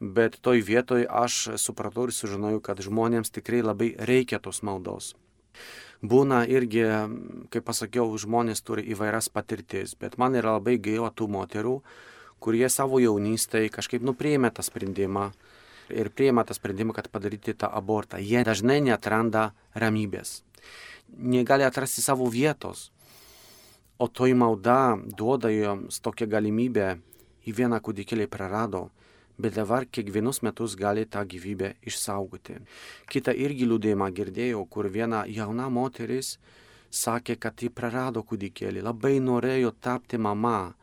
bet 0.00 0.40
toj 0.40 0.64
vietoj 0.64 1.06
aš 1.06 1.60
supratau 1.60 2.08
ir 2.08 2.14
sužinojau, 2.16 2.62
kad 2.64 2.80
žmonėms 2.80 3.30
tikrai 3.30 3.60
labai 3.62 3.92
reikia 3.98 4.40
tos 4.40 4.62
maldos. 4.66 5.14
Būna 6.00 6.46
irgi, 6.48 6.86
kaip 7.52 7.66
pasakiau, 7.66 8.08
žmonės 8.16 8.62
turi 8.64 8.86
įvairias 8.94 9.28
patirtis, 9.28 9.92
bet 10.00 10.16
man 10.16 10.38
yra 10.38 10.56
labai 10.56 10.78
gaila 10.80 11.10
tų 11.12 11.28
moterų, 11.28 11.74
kurie 12.40 12.68
savo 12.72 13.00
jaunystėje 13.02 13.68
kažkaip 13.74 14.04
nuprieimė 14.06 14.48
tą 14.56 14.64
sprendimą 14.64 15.30
ir 15.90 16.10
priima 16.14 16.44
tą 16.44 16.54
sprendimą, 16.54 16.94
kad 16.96 17.10
padaryti 17.12 17.54
tą 17.54 17.68
abortą. 17.68 18.16
Jie 18.16 18.44
dažnai 18.46 18.80
netranda 18.80 19.50
ramybės, 19.74 20.40
negali 21.18 21.66
atrasti 21.66 22.02
savo 22.02 22.30
vietos. 22.30 22.90
O 24.00 24.08
toj 24.08 24.32
malda 24.32 24.96
duoda 24.96 25.50
joms 25.52 26.00
tokią 26.00 26.30
galimybę 26.30 26.94
į 27.44 27.52
vieną 27.58 27.80
kūdikėlį 27.84 28.30
prarado, 28.32 28.88
bet 29.42 29.56
dabar 29.58 29.86
kiekvienus 29.86 30.42
metus 30.46 30.76
gali 30.78 31.06
tą 31.06 31.24
gyvybę 31.28 31.74
išsaugoti. 31.88 32.58
Kita 33.10 33.34
irgi 33.34 33.68
liūdėjimą 33.68 34.10
girdėjau, 34.16 34.64
kur 34.68 34.88
viena 34.92 35.24
jauna 35.28 35.68
moteris 35.72 36.36
sakė, 36.90 37.38
kad 37.38 37.62
ji 37.62 37.70
prarado 37.70 38.22
kūdikėlį, 38.26 38.82
labai 38.82 39.18
norėjo 39.22 39.72
tapti 39.80 40.18
mama, 40.18 40.74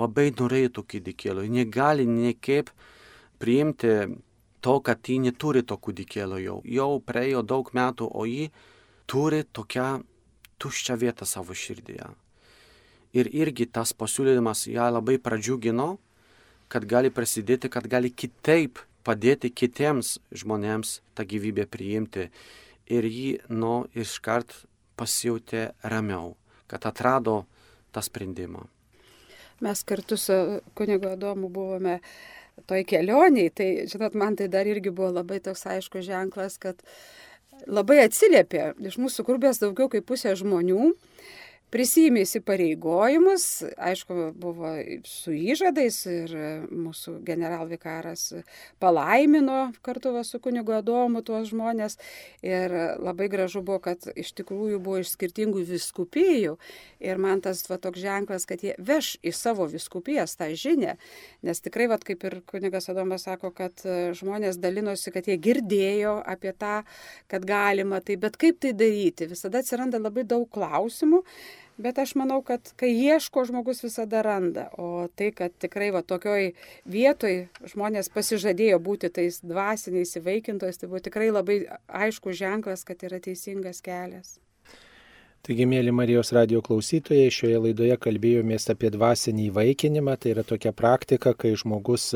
labai 0.00 0.30
norėjo 0.32 0.72
to 0.78 0.86
kūdikėlio, 0.94 1.44
negali 1.48 2.06
niekaip 2.08 2.72
priimti 3.40 3.92
to, 4.60 4.80
kad 4.80 5.04
ji 5.04 5.18
neturi 5.20 5.62
to 5.62 5.76
kūdikėlio 5.76 6.40
jau. 6.40 6.58
Jau 6.64 6.92
praėjo 7.04 7.44
daug 7.44 7.70
metų, 7.76 8.08
o 8.08 8.24
ji 8.28 8.50
turi 9.08 9.44
tokią 9.44 10.00
tuščią 10.60 10.96
vietą 11.00 11.28
savo 11.28 11.56
širdyje. 11.56 12.08
Ir 13.16 13.26
irgi 13.34 13.66
tas 13.66 13.92
pasiūlymas 13.96 14.68
ją 14.70 14.86
labai 14.92 15.16
pradžiugino, 15.18 15.96
kad 16.70 16.86
gali 16.86 17.10
prasidėti, 17.10 17.70
kad 17.72 17.86
gali 17.90 18.10
kitaip 18.10 18.80
padėti 19.06 19.50
kitiems 19.50 20.18
žmonėms 20.30 21.00
tą 21.18 21.26
gyvybę 21.26 21.66
priimti. 21.70 22.28
Ir 22.90 23.06
jį, 23.06 23.30
nu, 23.54 23.84
iškart 23.94 24.54
pasijutė 24.98 25.70
ramiau, 25.86 26.34
kad 26.70 26.86
atrado 26.90 27.44
tą 27.94 28.02
sprendimą. 28.02 28.66
Mes 29.60 29.82
kartu 29.84 30.16
su 30.16 30.34
kunigu 30.74 31.10
Adomu 31.12 31.50
buvome 31.52 31.98
toj 32.68 32.84
kelioniai, 32.88 33.50
tai, 33.52 33.68
žinot, 33.90 34.16
man 34.18 34.36
tai 34.36 34.48
dar 34.52 34.68
irgi 34.68 34.92
buvo 34.92 35.10
labai 35.20 35.40
toks 35.44 35.66
aiškus 35.68 36.06
ženklas, 36.06 36.56
kad 36.60 36.80
labai 37.68 38.00
atsiliepė 38.06 38.72
iš 38.88 38.98
mūsų 39.00 39.26
grupės 39.28 39.60
daugiau 39.62 39.90
kaip 39.92 40.06
pusė 40.08 40.34
žmonių 40.38 40.92
prisijėmė 41.70 42.24
įsipareigojimus, 42.26 43.44
aišku, 43.78 44.16
buvo 44.40 44.72
su 45.06 45.32
įžadais 45.34 45.98
ir 46.10 46.34
mūsų 46.70 47.18
generalvikaras 47.26 48.26
palaimino 48.82 49.70
kartu 49.86 50.12
su 50.26 50.40
kunigu 50.42 50.74
Adomu 50.80 51.22
tuos 51.26 51.50
žmonės. 51.52 51.96
Ir 52.42 52.74
labai 52.98 53.28
gražu 53.32 53.62
buvo, 53.62 53.78
kad 53.84 54.08
iš 54.18 54.32
tikrųjų 54.40 54.80
buvo 54.82 55.00
iš 55.04 55.14
skirtingų 55.14 55.62
viskupijų 55.68 56.56
ir 57.00 57.22
man 57.22 57.42
tas 57.44 57.62
va, 57.70 57.78
toks 57.78 58.02
ženklas, 58.02 58.46
kad 58.50 58.64
jie 58.66 58.74
veš 58.78 59.14
į 59.22 59.32
savo 59.36 59.68
viskupijas 59.70 60.36
tą 60.40 60.50
žinę, 60.58 60.96
nes 61.46 61.62
tikrai, 61.62 61.86
va, 61.90 62.00
kaip 62.02 62.26
ir 62.26 62.40
kunigas 62.50 62.90
Adomas 62.90 63.28
sako, 63.28 63.52
kad 63.54 63.84
žmonės 64.18 64.58
dalinosi, 64.60 65.14
kad 65.14 65.30
jie 65.30 65.38
girdėjo 65.38 66.18
apie 66.26 66.52
tą, 66.58 66.80
kad 67.30 67.46
galima 67.46 68.02
tai, 68.04 68.18
bet 68.20 68.38
kaip 68.40 68.60
tai 68.62 68.74
daryti, 68.76 69.30
visada 69.30 69.62
atsiranda 69.62 70.00
labai 70.02 70.26
daug 70.28 70.48
klausimų 70.50 71.22
Bet 71.80 71.98
aš 71.98 72.12
manau, 72.20 72.42
kad 72.44 72.72
kai 72.76 72.90
ieško, 72.92 73.46
žmogus 73.48 73.78
visada 73.80 74.20
randa. 74.26 74.66
O 74.76 75.08
tai, 75.16 75.30
kad 75.32 75.54
tikrai 75.64 75.88
va 75.94 76.02
tokioj 76.04 76.50
vietoj 76.84 77.32
žmonės 77.72 78.12
pasižadėjo 78.12 78.76
būti 78.84 79.08
tais 79.16 79.40
dvasiniais 79.40 80.12
įvaikintojais, 80.20 80.76
tai 80.76 80.90
buvo 80.90 81.00
tikrai 81.06 81.30
labai 81.32 81.62
aišku 81.88 82.36
ženklas, 82.36 82.84
kad 82.84 83.00
yra 83.08 83.22
teisingas 83.24 83.80
kelias. 83.86 84.36
Taigi, 85.40 85.64
mėly 85.64 85.88
Marijos 85.96 86.34
radio 86.36 86.60
klausytojai, 86.60 87.30
šioje 87.32 87.60
laidoje 87.64 87.94
kalbėjomės 88.04 88.68
apie 88.74 88.90
dvasinį 88.92 89.46
įvaikinimą. 89.48 90.18
Tai 90.20 90.34
yra 90.34 90.44
tokia 90.44 90.74
praktika, 90.76 91.32
kai 91.32 91.54
žmogus 91.56 92.10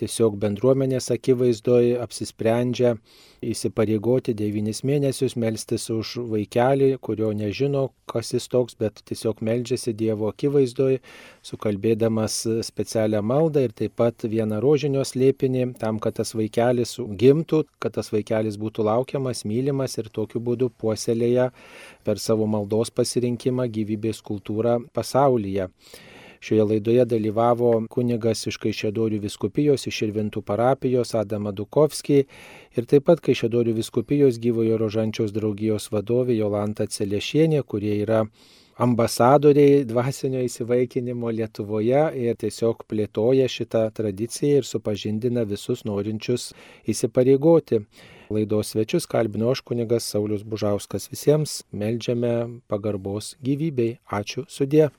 tiesiog 0.00 0.34
bendruomenės 0.42 1.12
akivaizdoje 1.14 1.94
apsisprendžia 2.02 2.96
įsipareigoti 3.40 4.34
devynis 4.36 4.82
mėnesius 4.84 5.34
melstis 5.40 5.86
už 5.92 6.16
vaikelį, 6.28 6.90
kurio 7.00 7.30
nežino, 7.36 7.86
kas 8.10 8.34
jis 8.34 8.46
toks, 8.52 8.76
bet 8.80 9.00
tiesiog 9.08 9.40
meldžiasi 9.46 9.94
Dievo 9.96 10.28
akivaizdoje, 10.28 10.98
sukalbėdamas 11.46 12.36
specialią 12.66 13.22
maldą 13.24 13.64
ir 13.64 13.74
taip 13.76 13.96
pat 14.00 14.26
vieną 14.28 14.60
rožinio 14.60 15.06
slėpinį 15.08 15.70
tam, 15.80 16.00
kad 16.02 16.18
tas 16.20 16.34
vaikelis 16.36 16.98
gimtų, 16.98 17.62
kad 17.80 17.96
tas 17.96 18.12
vaikelis 18.12 18.60
būtų 18.60 18.84
laukiamas, 18.90 19.46
mylimas 19.48 19.96
ir 19.96 20.12
tokiu 20.12 20.42
būdu 20.44 20.68
puoselėja 20.76 21.48
per 22.04 22.20
savo 22.20 22.39
maldos 22.46 22.92
pasirinkimą 22.94 23.66
gyvybės 23.74 24.22
kultūrą 24.24 24.78
pasaulyje. 24.94 25.68
Šioje 26.40 26.64
laidoje 26.64 27.04
dalyvavo 27.04 27.70
kunigas 27.92 28.46
iš 28.48 28.56
Kaišėdorių 28.62 29.18
viskupijos, 29.20 29.82
iš 29.90 29.98
Irvintų 30.06 30.40
parapijos 30.48 31.12
Adama 31.20 31.52
Dukovskį 31.52 32.16
ir 32.80 32.86
taip 32.88 33.04
pat 33.10 33.20
Kaišėdorių 33.26 33.74
viskupijos 33.76 34.38
gyvojo 34.40 34.78
rožančiaus 34.80 35.34
draugijos 35.36 35.90
vadovė 35.92 36.38
Jolanta 36.38 36.86
Celešienė, 36.88 37.60
kurie 37.68 37.92
yra 38.06 38.22
ambasadoriai 38.80 39.82
dvasinio 39.84 40.40
įsivaikinimo 40.46 41.28
Lietuvoje 41.36 42.06
ir 42.16 42.40
tiesiog 42.40 42.86
plėtoja 42.88 43.44
šitą 43.44 43.84
tradiciją 43.92 44.62
ir 44.62 44.68
supažindina 44.70 45.44
visus 45.44 45.84
norinčius 45.84 46.54
įsipareigoti. 46.88 47.82
Laidos 48.30 48.68
svečius 48.70 49.06
kalbino 49.10 49.50
aš 49.50 49.60
kunigas 49.66 50.06
Saulis 50.06 50.44
Bužauskas. 50.46 51.08
Visiems 51.10 51.64
melžiame 51.74 52.62
pagarbos 52.70 53.34
gyvybei. 53.42 53.96
Ačiū 54.06 54.44
sudė. 54.46 54.92